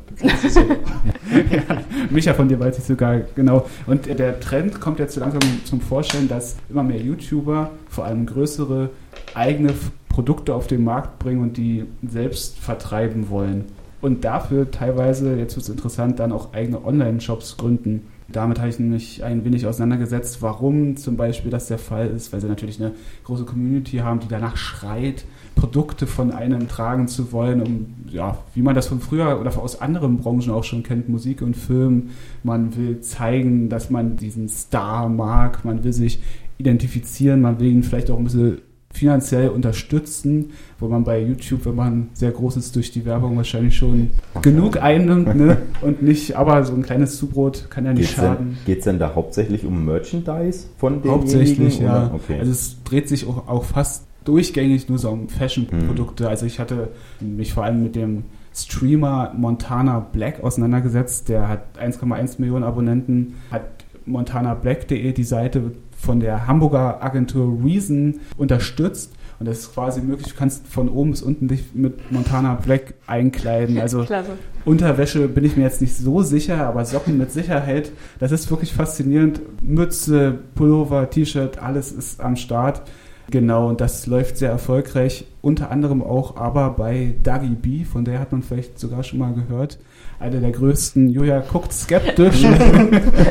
so. 0.49 0.61
ja, 1.51 1.83
Micha 2.11 2.35
von 2.35 2.49
dir 2.49 2.61
weiß 2.61 2.79
ich 2.79 2.85
sogar, 2.85 3.21
genau. 3.35 3.67
Und 3.87 4.07
der 4.07 4.39
Trend 4.41 4.81
kommt 4.81 4.99
jetzt 4.99 5.15
so 5.15 5.21
langsam 5.21 5.41
zum 5.65 5.81
Vorstellen, 5.81 6.29
dass 6.29 6.57
immer 6.69 6.83
mehr 6.83 7.01
YouTuber, 7.01 7.71
vor 7.89 8.05
allem 8.05 8.27
größere, 8.27 8.91
eigene 9.35 9.73
Produkte 10.09 10.55
auf 10.55 10.67
den 10.67 10.85
Markt 10.85 11.19
bringen 11.19 11.43
und 11.43 11.57
die 11.57 11.85
selbst 12.07 12.59
vertreiben 12.59 13.29
wollen. 13.31 13.65
Und 14.01 14.25
dafür 14.25 14.71
teilweise, 14.71 15.37
jetzt 15.37 15.57
wird 15.57 15.65
es 15.65 15.69
interessant, 15.71 16.19
dann 16.19 16.33
auch 16.33 16.53
eigene 16.53 16.85
Online-Shops 16.85 17.57
gründen. 17.57 18.07
Damit 18.29 18.59
habe 18.59 18.69
ich 18.69 18.79
mich 18.79 19.23
ein 19.23 19.45
wenig 19.45 19.67
auseinandergesetzt, 19.67 20.43
warum 20.43 20.97
zum 20.97 21.17
Beispiel 21.17 21.51
das 21.51 21.69
der 21.69 21.79
Fall 21.79 22.09
ist, 22.09 22.33
weil 22.33 22.41
sie 22.41 22.49
natürlich 22.49 22.81
eine 22.81 22.93
große 23.25 23.45
Community 23.45 23.99
haben, 23.99 24.19
die 24.21 24.29
danach 24.29 24.57
schreit, 24.57 25.25
Produkte 25.55 26.07
von 26.07 26.33
einem 26.33 26.69
tragen 26.69 27.09
zu 27.09 27.33
wollen, 27.33 27.63
um, 27.63 27.95
ja, 28.09 28.39
wie 28.55 28.63
man 28.63 28.75
das 28.75 28.89
von 28.89 29.01
früher 29.01 29.41
oder 29.41 29.57
aus 29.57 29.81
anderen 29.81 30.19
Branchen 30.19 30.51
auch 30.51 30.65
schon 30.65 30.83
kennt, 30.83 31.09
Musik 31.09 31.41
und 31.41 31.57
Film. 31.57 32.11
Man 32.43 32.77
will 32.77 33.01
zeigen, 33.01 33.69
dass 33.69 33.91
man 33.91 34.17
diesen 34.17 34.49
Star 34.49 35.09
mag, 35.09 35.65
man 35.65 35.85
will 35.85 35.93
sich 35.93 36.21
identifizieren, 36.59 37.41
man 37.41 37.61
will 37.61 37.71
ihn 37.71 37.83
vielleicht 37.83 38.11
auch 38.11 38.19
ein 38.19 38.25
bisschen 38.25 38.59
finanziell 38.97 39.49
unterstützen, 39.51 40.51
wo 40.81 40.89
man 40.89 41.05
bei 41.05 41.21
YouTube, 41.21 41.67
wenn 41.67 41.75
man 41.75 42.09
sehr 42.15 42.31
groß 42.31 42.57
ist, 42.57 42.75
durch 42.77 42.91
die 42.91 43.05
Werbung 43.05 43.37
wahrscheinlich 43.37 43.77
schon 43.77 44.11
genug 44.43 44.83
einnimmt, 44.83 45.35
ne? 45.35 45.59
Und 45.83 46.03
nicht, 46.03 46.37
aber 46.37 46.65
so 46.65 46.75
ein 46.75 46.83
kleines 46.83 47.17
Zubrot 47.19 47.71
kann 47.71 47.85
ja 47.85 47.93
nicht 47.93 48.09
Geht's 48.09 48.15
schaden. 48.15 48.57
geht's 48.67 48.85
denn 48.85 48.99
da 48.99 49.15
hauptsächlich 49.15 49.65
um 49.65 49.85
Merchandise 49.85 50.67
von 50.79 51.03
den 51.03 51.11
Hauptsächlich, 51.11 51.81
ja. 51.81 52.11
Okay. 52.15 52.39
Also 52.39 52.51
es 52.53 52.83
dreht 52.85 53.09
sich 53.09 53.27
auch, 53.27 53.49
auch 53.49 53.65
fast 53.65 54.07
durchgängig 54.25 54.89
nur 54.89 54.99
so 54.99 55.11
um 55.11 55.29
Fashion-Produkte. 55.29 56.29
Also 56.29 56.47
ich 56.47 56.59
hatte 56.59 56.89
mich 57.21 57.53
vor 57.53 57.65
allem 57.65 57.83
mit 57.83 57.95
dem 57.95 58.25
Streamer 58.55 59.33
Montana 59.37 60.01
Black 60.01 60.43
auseinandergesetzt. 60.43 61.29
Der 61.29 61.49
hat 61.49 61.63
1,1 61.81 62.41
Millionen 62.41 62.65
Abonnenten, 62.65 63.35
hat 63.51 63.63
montanablack.de 64.07 65.13
die 65.13 65.25
Seite 65.25 65.73
von 65.97 66.21
der 66.21 66.47
Hamburger 66.47 67.03
Agentur 67.03 67.59
Reason 67.65 68.21
unterstützt. 68.37 69.13
Und 69.39 69.47
das 69.47 69.59
ist 69.59 69.75
quasi 69.75 70.01
möglich, 70.01 70.29
du 70.29 70.35
kannst 70.35 70.67
von 70.67 70.89
oben 70.89 71.11
bis 71.11 71.23
unten 71.23 71.47
dich 71.49 71.75
mit 71.75 72.11
Montana 72.11 72.55
Black 72.55 72.95
einkleiden. 73.07 73.79
Also 73.79 74.05
Klasse. 74.07 74.33
Unterwäsche 74.65 75.29
bin 75.29 75.45
ich 75.45 75.57
mir 75.57 75.65
jetzt 75.65 75.83
nicht 75.83 75.95
so 75.95 76.23
sicher, 76.23 76.67
aber 76.67 76.85
Socken 76.85 77.19
mit 77.19 77.31
Sicherheit, 77.31 77.93
das 78.19 78.33
ist 78.33 78.51
wirklich 78.51 78.73
faszinierend. 78.73 79.41
Mütze, 79.63 80.39
Pullover, 80.55 81.11
T-Shirt, 81.11 81.59
alles 81.59 81.93
ist 81.93 82.21
am 82.21 82.37
Start. 82.37 82.83
Genau, 83.31 83.69
und 83.69 83.81
das 83.81 84.07
läuft 84.07 84.37
sehr 84.39 84.51
erfolgreich. 84.51 85.27
Unter 85.43 85.71
anderem 85.71 86.03
auch 86.03 86.37
aber 86.37 86.71
bei 86.71 87.15
Dagi 87.23 87.49
B, 87.61 87.85
von 87.85 88.05
der 88.05 88.21
hat 88.21 88.31
man 88.33 88.43
vielleicht 88.43 88.79
sogar 88.79 89.03
schon 89.03 89.19
mal 89.19 89.33
gehört. 89.35 89.79
Eine 90.21 90.41
der 90.41 90.53
größten. 90.53 91.11
Julia 91.11 91.41
guckt 91.41 91.73
skeptisch. 91.73 92.45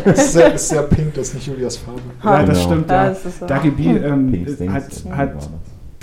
ist, 0.05 0.33
sehr, 0.33 0.53
ist 0.53 0.69
sehr 0.69 0.81
pink, 0.83 1.13
das 1.15 1.29
ist 1.29 1.35
nicht 1.35 1.47
Julias 1.47 1.77
Farbe. 1.77 2.01
ja, 2.23 2.43
das 2.43 2.57
Genau. 2.59 2.69
stimmt. 2.71 2.89
Ja, 2.91 3.15
so. 3.15 3.45
Dagi 3.47 3.69
B 3.71 3.83
ähm, 3.87 4.31
Pink 4.31 4.49
Stings, 4.49 4.73
hat, 4.73 5.17
hat 5.17 5.35
das. 5.35 5.49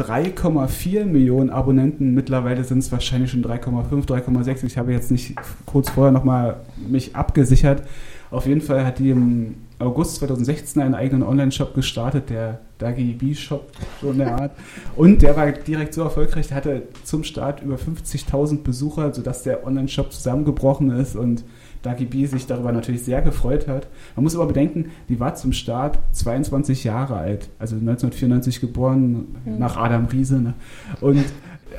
3,4 0.08 1.04
Millionen 1.04 1.50
Abonnenten. 1.50 2.14
Mittlerweile 2.14 2.64
sind 2.64 2.78
es 2.78 2.90
wahrscheinlich 2.90 3.30
schon 3.30 3.44
3,5, 3.44 4.06
3,6. 4.06 4.64
Ich 4.64 4.78
habe 4.78 4.92
jetzt 4.92 5.10
nicht 5.10 5.34
kurz 5.66 5.90
vorher 5.90 6.12
nochmal 6.12 6.56
mich 6.88 7.14
abgesichert. 7.14 7.82
Auf 8.30 8.46
jeden 8.46 8.62
Fall 8.62 8.84
hat 8.86 8.98
die 8.98 9.10
im 9.10 9.56
August 9.82 10.16
2016 10.16 10.80
einen 10.80 10.94
eigenen 10.94 11.22
Online-Shop 11.22 11.74
gestartet, 11.74 12.30
der 12.30 12.60
Dagi 12.78 13.12
B-Shop, 13.12 13.70
so 14.00 14.10
in 14.10 14.18
der 14.18 14.34
Art. 14.40 14.52
Und 14.96 15.22
der 15.22 15.36
war 15.36 15.50
direkt 15.50 15.94
so 15.94 16.02
erfolgreich, 16.02 16.48
der 16.48 16.56
hatte 16.56 16.82
zum 17.04 17.24
Start 17.24 17.62
über 17.62 17.76
50.000 17.76 18.62
Besucher, 18.62 19.12
sodass 19.12 19.42
der 19.42 19.66
Online-Shop 19.66 20.12
zusammengebrochen 20.12 20.90
ist 20.90 21.16
und 21.16 21.44
Dagi 21.82 22.04
B 22.04 22.26
sich 22.26 22.46
darüber 22.46 22.70
natürlich 22.70 23.02
sehr 23.02 23.22
gefreut 23.22 23.66
hat. 23.66 23.88
Man 24.14 24.22
muss 24.22 24.36
aber 24.36 24.46
bedenken, 24.46 24.92
die 25.08 25.18
war 25.18 25.34
zum 25.34 25.52
Start 25.52 25.98
22 26.12 26.84
Jahre 26.84 27.16
alt, 27.16 27.48
also 27.58 27.74
1994 27.74 28.60
geboren, 28.60 29.26
mhm. 29.44 29.58
nach 29.58 29.76
Adam 29.76 30.06
Riese. 30.06 30.40
Ne? 30.40 30.54
Und 31.00 31.24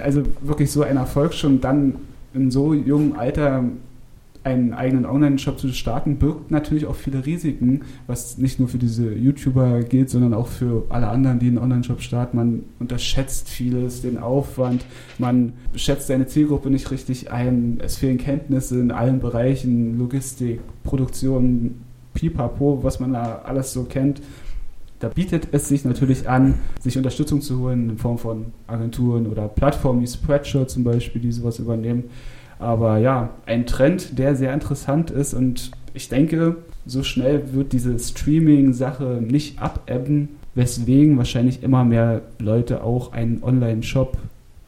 also 0.02 0.24
wirklich 0.42 0.72
so 0.72 0.84
ein 0.84 0.98
Erfolg 0.98 1.34
schon 1.34 1.62
dann 1.62 1.96
in 2.34 2.52
so 2.52 2.74
jungem 2.74 3.18
Alter 3.18 3.64
einen 4.44 4.74
eigenen 4.74 5.06
Online-Shop 5.06 5.58
zu 5.58 5.70
starten, 5.70 6.18
birgt 6.18 6.52
natürlich 6.52 6.86
auch 6.86 6.96
viele 6.96 7.26
Risiken, 7.26 7.82
was 8.08 8.38
nicht 8.38 8.60
nur 8.60 8.68
für 8.68 8.78
diese 8.78 9.14
YouTuber 9.14 9.84
gilt, 9.84 10.10
sondern 10.10 10.34
auch 10.34 10.48
für 10.48 10.86
alle 10.90 11.08
anderen, 11.08 11.40
die 11.40 11.48
einen 11.48 11.58
Online-Shop 11.58 12.02
starten. 12.02 12.38
Man 12.38 12.64
unterschätzt 12.80 13.50
vieles, 13.50 14.02
den 14.02 14.18
Aufwand, 14.18 14.86
man 15.18 15.54
schätzt 15.76 16.08
seine 16.08 16.28
Zielgruppe 16.28 16.70
nicht 16.70 16.92
richtig 16.92 17.32
ein, 17.32 17.80
es 17.82 17.98
fehlen 17.98 18.18
Kenntnisse 18.18 18.80
in 18.80 18.92
allen 18.92 19.20
Bereichen, 19.20 19.98
Logistik, 19.98 20.60
Produktion, 20.84 21.76
Pipapo, 22.14 22.84
was 22.84 23.00
man 23.00 23.14
da 23.14 23.42
alles 23.46 23.72
so 23.72 23.84
kennt. 23.84 24.22
Da 25.00 25.10
bietet 25.10 25.50
es 25.52 25.68
sich 25.68 25.84
natürlich 25.84 26.30
an, 26.30 26.56
sich 26.80 26.98
Unterstützung 26.98 27.42
zu 27.42 27.60
holen 27.60 27.90
in 27.90 27.98
Form 27.98 28.18
von 28.18 28.46
Agenturen 28.68 29.28
oder 29.28 29.50
Plattformen 29.50 30.02
wie 30.02 30.08
Spreadshirt 30.08 30.70
zum 30.70 30.86
Beispiel, 30.86 31.22
die 31.22 31.32
sowas 31.32 31.60
übernehmen. 31.60 32.06
Aber 32.64 32.98
ja, 32.98 33.30
ein 33.46 33.66
Trend, 33.66 34.18
der 34.18 34.36
sehr 34.36 34.54
interessant 34.54 35.12
ist 35.12 35.34
und 35.34 35.72
ich 35.94 36.08
denke, 36.08 36.56
so 36.86 37.04
schnell 37.04 37.54
wird 37.54 37.74
diese 37.74 38.00
Streaming-Sache 38.00 39.20
nicht 39.22 39.62
abebben, 39.62 40.30
weswegen 40.56 41.18
wahrscheinlich 41.18 41.62
immer 41.62 41.84
mehr 41.84 42.22
Leute 42.40 42.82
auch 42.84 43.12
einen 43.12 43.44
Online-Shop 43.44 44.18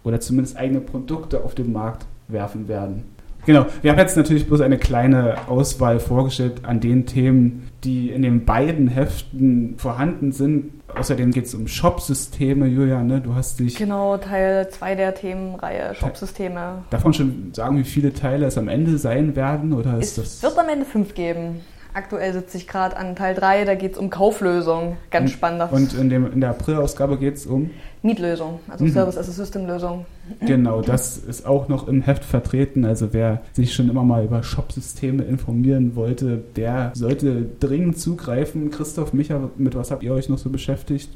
oder 0.03 0.19
zumindest 0.19 0.57
eigene 0.57 0.81
Produkte 0.81 1.43
auf 1.43 1.55
den 1.55 1.71
Markt 1.71 2.05
werfen 2.27 2.67
werden. 2.67 3.03
Genau, 3.45 3.65
wir 3.81 3.91
haben 3.91 3.99
jetzt 3.99 4.17
natürlich 4.17 4.47
bloß 4.47 4.61
eine 4.61 4.77
kleine 4.77 5.47
Auswahl 5.47 5.99
vorgestellt 5.99 6.61
an 6.63 6.79
den 6.79 7.05
Themen, 7.05 7.69
die 7.83 8.09
in 8.09 8.23
den 8.23 8.45
beiden 8.45 8.87
Heften 8.87 9.75
vorhanden 9.77 10.31
sind. 10.31 10.71
Außerdem 10.95 11.31
geht 11.31 11.45
es 11.45 11.53
um 11.53 11.67
Shop-Systeme, 11.67 12.67
Julia, 12.67 13.03
ne? 13.03 13.19
Du 13.21 13.35
hast 13.35 13.59
dich. 13.59 13.75
Genau, 13.75 14.17
Teil 14.17 14.69
2 14.69 14.95
der 14.95 15.13
Themenreihe 15.13 15.93
Shop-Systeme. 15.93 16.83
Davon 16.89 17.13
schon 17.13 17.51
sagen, 17.53 17.77
wie 17.77 17.83
viele 17.83 18.13
Teile 18.13 18.45
es 18.45 18.57
am 18.57 18.67
Ende 18.67 18.97
sein 18.97 19.35
werden? 19.35 19.73
Oder 19.73 19.97
ist 19.97 20.17
es 20.17 20.41
das 20.41 20.43
wird 20.43 20.57
am 20.57 20.69
Ende 20.69 20.85
fünf 20.85 21.13
geben. 21.13 21.61
Aktuell 21.95 22.33
sitze 22.33 22.57
ich 22.57 22.67
gerade 22.67 22.97
an 22.97 23.15
Teil 23.15 23.33
3, 23.35 23.63
da 23.63 23.73
geht 23.73 23.93
es 23.93 23.97
um 23.97 24.09
Kauflösung. 24.09 24.97
Ganz 25.11 25.31
spannend. 25.31 25.71
Und 25.71 25.93
in, 25.93 26.09
dem, 26.09 26.29
in 26.29 26.41
der 26.41 26.49
April-Ausgabe 26.49 27.17
geht 27.17 27.35
es 27.35 27.45
um? 27.45 27.71
Mietlösung, 28.01 28.59
also 28.67 28.83
mhm. 28.83 28.91
Service 28.91 29.17
as 29.17 29.29
a 29.29 29.31
System-Lösung. 29.31 30.05
Genau, 30.41 30.81
das 30.81 31.15
ist 31.17 31.45
auch 31.45 31.69
noch 31.69 31.87
im 31.87 32.01
Heft 32.01 32.25
vertreten. 32.25 32.83
Also 32.83 33.13
wer 33.13 33.43
sich 33.53 33.73
schon 33.73 33.89
immer 33.89 34.03
mal 34.03 34.25
über 34.25 34.43
Shop-Systeme 34.43 35.23
informieren 35.23 35.95
wollte, 35.95 36.43
der 36.57 36.91
sollte 36.95 37.45
dringend 37.61 37.97
zugreifen. 37.97 38.71
Christoph, 38.71 39.13
Micha, 39.13 39.49
mit 39.55 39.73
was 39.75 39.89
habt 39.89 40.03
ihr 40.03 40.13
euch 40.13 40.27
noch 40.27 40.37
so 40.37 40.49
beschäftigt? 40.49 41.09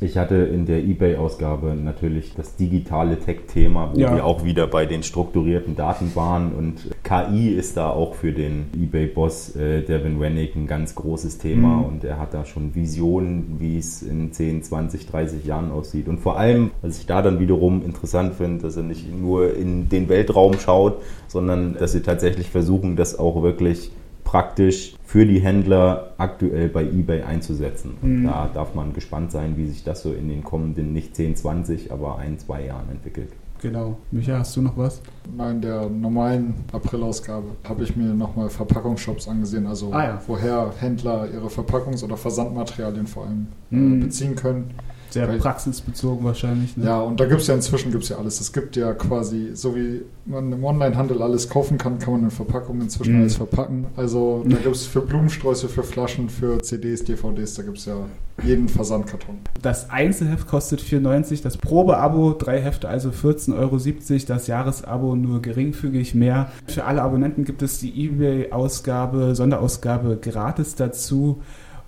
Ich 0.00 0.18
hatte 0.18 0.36
in 0.36 0.66
der 0.66 0.78
eBay-Ausgabe 0.84 1.74
natürlich 1.74 2.34
das 2.34 2.56
digitale 2.56 3.18
Tech-Thema, 3.18 3.92
wo 3.94 4.00
ja. 4.00 4.14
wir 4.14 4.24
auch 4.24 4.44
wieder 4.44 4.66
bei 4.66 4.86
den 4.86 5.02
strukturierten 5.02 5.76
Daten 5.76 6.14
waren. 6.14 6.52
Und 6.52 6.90
KI 7.04 7.48
ist 7.50 7.76
da 7.76 7.90
auch 7.90 8.14
für 8.14 8.32
den 8.32 8.66
eBay-Boss 8.76 9.56
äh, 9.56 9.82
Devin 9.82 10.20
Wennick 10.20 10.56
ein 10.56 10.66
ganz 10.66 10.94
großes 10.94 11.38
Thema. 11.38 11.68
Mhm. 11.76 11.84
Und 11.84 12.04
er 12.04 12.18
hat 12.18 12.34
da 12.34 12.44
schon 12.44 12.74
Visionen, 12.74 13.56
wie 13.58 13.78
es 13.78 14.02
in 14.02 14.32
10, 14.32 14.62
20, 14.64 15.06
30 15.06 15.44
Jahren 15.44 15.70
aussieht. 15.70 16.08
Und 16.08 16.18
vor 16.18 16.38
allem, 16.38 16.70
was 16.82 16.98
ich 16.98 17.06
da 17.06 17.22
dann 17.22 17.38
wiederum 17.38 17.84
interessant 17.84 18.34
finde, 18.34 18.62
dass 18.62 18.76
er 18.76 18.82
nicht 18.82 19.12
nur 19.14 19.54
in 19.54 19.88
den 19.88 20.08
Weltraum 20.08 20.58
schaut, 20.58 21.02
sondern 21.28 21.74
dass 21.74 21.92
sie 21.92 22.02
tatsächlich 22.02 22.50
versuchen, 22.50 22.96
das 22.96 23.18
auch 23.18 23.42
wirklich 23.42 23.90
praktisch 24.24 24.96
für 25.04 25.26
die 25.26 25.40
Händler 25.40 26.14
aktuell 26.18 26.68
bei 26.68 26.82
eBay 26.82 27.22
einzusetzen. 27.22 27.96
Mhm. 28.02 28.24
Da 28.24 28.50
darf 28.52 28.74
man 28.74 28.92
gespannt 28.92 29.30
sein, 29.30 29.56
wie 29.56 29.66
sich 29.66 29.84
das 29.84 30.02
so 30.02 30.12
in 30.12 30.28
den 30.28 30.42
kommenden 30.42 30.92
nicht 30.92 31.14
10, 31.14 31.36
20, 31.36 31.92
aber 31.92 32.18
ein, 32.18 32.38
zwei 32.38 32.64
Jahren 32.64 32.90
entwickelt. 32.90 33.28
Genau. 33.62 33.96
Micha, 34.10 34.38
hast 34.40 34.56
du 34.56 34.60
noch 34.60 34.76
was? 34.76 35.00
In 35.38 35.62
der 35.62 35.88
normalen 35.88 36.54
April-Ausgabe 36.72 37.46
habe 37.66 37.84
ich 37.84 37.96
mir 37.96 38.12
nochmal 38.12 38.50
Verpackungsshops 38.50 39.26
angesehen, 39.26 39.66
also 39.66 39.90
ah, 39.92 40.04
ja. 40.04 40.22
woher 40.26 40.70
Händler 40.80 41.28
ihre 41.32 41.46
Verpackungs- 41.46 42.04
oder 42.04 42.18
Versandmaterialien 42.18 43.06
vor 43.06 43.24
allem 43.24 43.46
mhm. 43.70 44.00
beziehen 44.00 44.34
können. 44.34 44.74
Sehr 45.14 45.28
Weil, 45.28 45.38
praxisbezogen 45.38 46.24
wahrscheinlich. 46.24 46.76
Ne? 46.76 46.86
Ja, 46.86 47.00
und 47.00 47.20
da 47.20 47.26
gibt 47.26 47.40
es 47.40 47.46
ja 47.46 47.54
inzwischen 47.54 47.92
gibt's 47.92 48.08
ja 48.08 48.18
alles. 48.18 48.40
Es 48.40 48.52
gibt 48.52 48.74
ja 48.74 48.94
quasi, 48.94 49.52
so 49.54 49.76
wie 49.76 50.02
man 50.26 50.50
im 50.52 50.64
Onlinehandel 50.64 51.22
alles 51.22 51.48
kaufen 51.48 51.78
kann, 51.78 52.00
kann 52.00 52.14
man 52.14 52.24
in 52.24 52.30
Verpackungen 52.32 52.82
inzwischen 52.82 53.14
mhm. 53.14 53.20
alles 53.20 53.36
verpacken. 53.36 53.86
Also 53.94 54.42
da 54.44 54.56
gibt 54.56 54.74
es 54.74 54.86
für 54.86 55.02
Blumensträuße, 55.02 55.68
für 55.68 55.84
Flaschen, 55.84 56.28
für 56.28 56.60
CDs, 56.60 57.04
DVDs, 57.04 57.54
da 57.54 57.62
gibt 57.62 57.78
es 57.78 57.84
ja 57.84 57.94
jeden 58.42 58.68
Versandkarton. 58.68 59.38
Das 59.62 59.88
Einzelheft 59.88 60.48
kostet 60.48 60.80
4,90, 60.80 61.44
das 61.44 61.58
Probeabo 61.58 62.34
drei 62.36 62.60
Hefte, 62.60 62.88
also 62.88 63.10
14,70 63.10 63.54
Euro, 63.56 64.24
das 64.26 64.46
Jahresabo 64.48 65.14
nur 65.14 65.42
geringfügig 65.42 66.16
mehr. 66.16 66.50
Für 66.66 66.86
alle 66.86 67.02
Abonnenten 67.02 67.44
gibt 67.44 67.62
es 67.62 67.78
die 67.78 68.06
eBay-Ausgabe, 68.06 69.36
Sonderausgabe 69.36 70.18
gratis 70.20 70.74
dazu. 70.74 71.40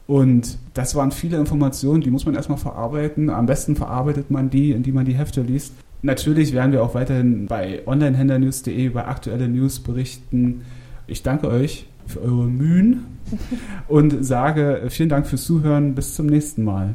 Und 0.06 0.58
das 0.74 0.94
waren 0.94 1.10
viele 1.10 1.36
Informationen, 1.36 2.00
die 2.00 2.10
muss 2.10 2.26
man 2.26 2.34
erstmal 2.34 2.58
verarbeiten. 2.58 3.28
Am 3.28 3.46
besten 3.46 3.74
verarbeitet 3.74 4.30
man 4.30 4.50
die, 4.50 4.70
indem 4.72 4.94
man 4.94 5.04
die 5.04 5.16
Hefte 5.16 5.42
liest. 5.42 5.74
Natürlich 6.02 6.52
werden 6.52 6.72
wir 6.72 6.82
auch 6.82 6.94
weiterhin 6.94 7.46
bei 7.46 7.82
onlinehändlernews.de 7.86 8.86
über 8.86 9.08
aktuelle 9.08 9.48
News 9.48 9.80
berichten. 9.80 10.62
Ich 11.06 11.22
danke 11.22 11.48
euch 11.48 11.86
für 12.06 12.22
eure 12.22 12.46
Mühen 12.46 13.06
und 13.88 14.24
sage 14.24 14.84
vielen 14.88 15.08
Dank 15.08 15.26
fürs 15.26 15.44
Zuhören. 15.44 15.94
Bis 15.94 16.14
zum 16.14 16.26
nächsten 16.26 16.62
Mal. 16.62 16.94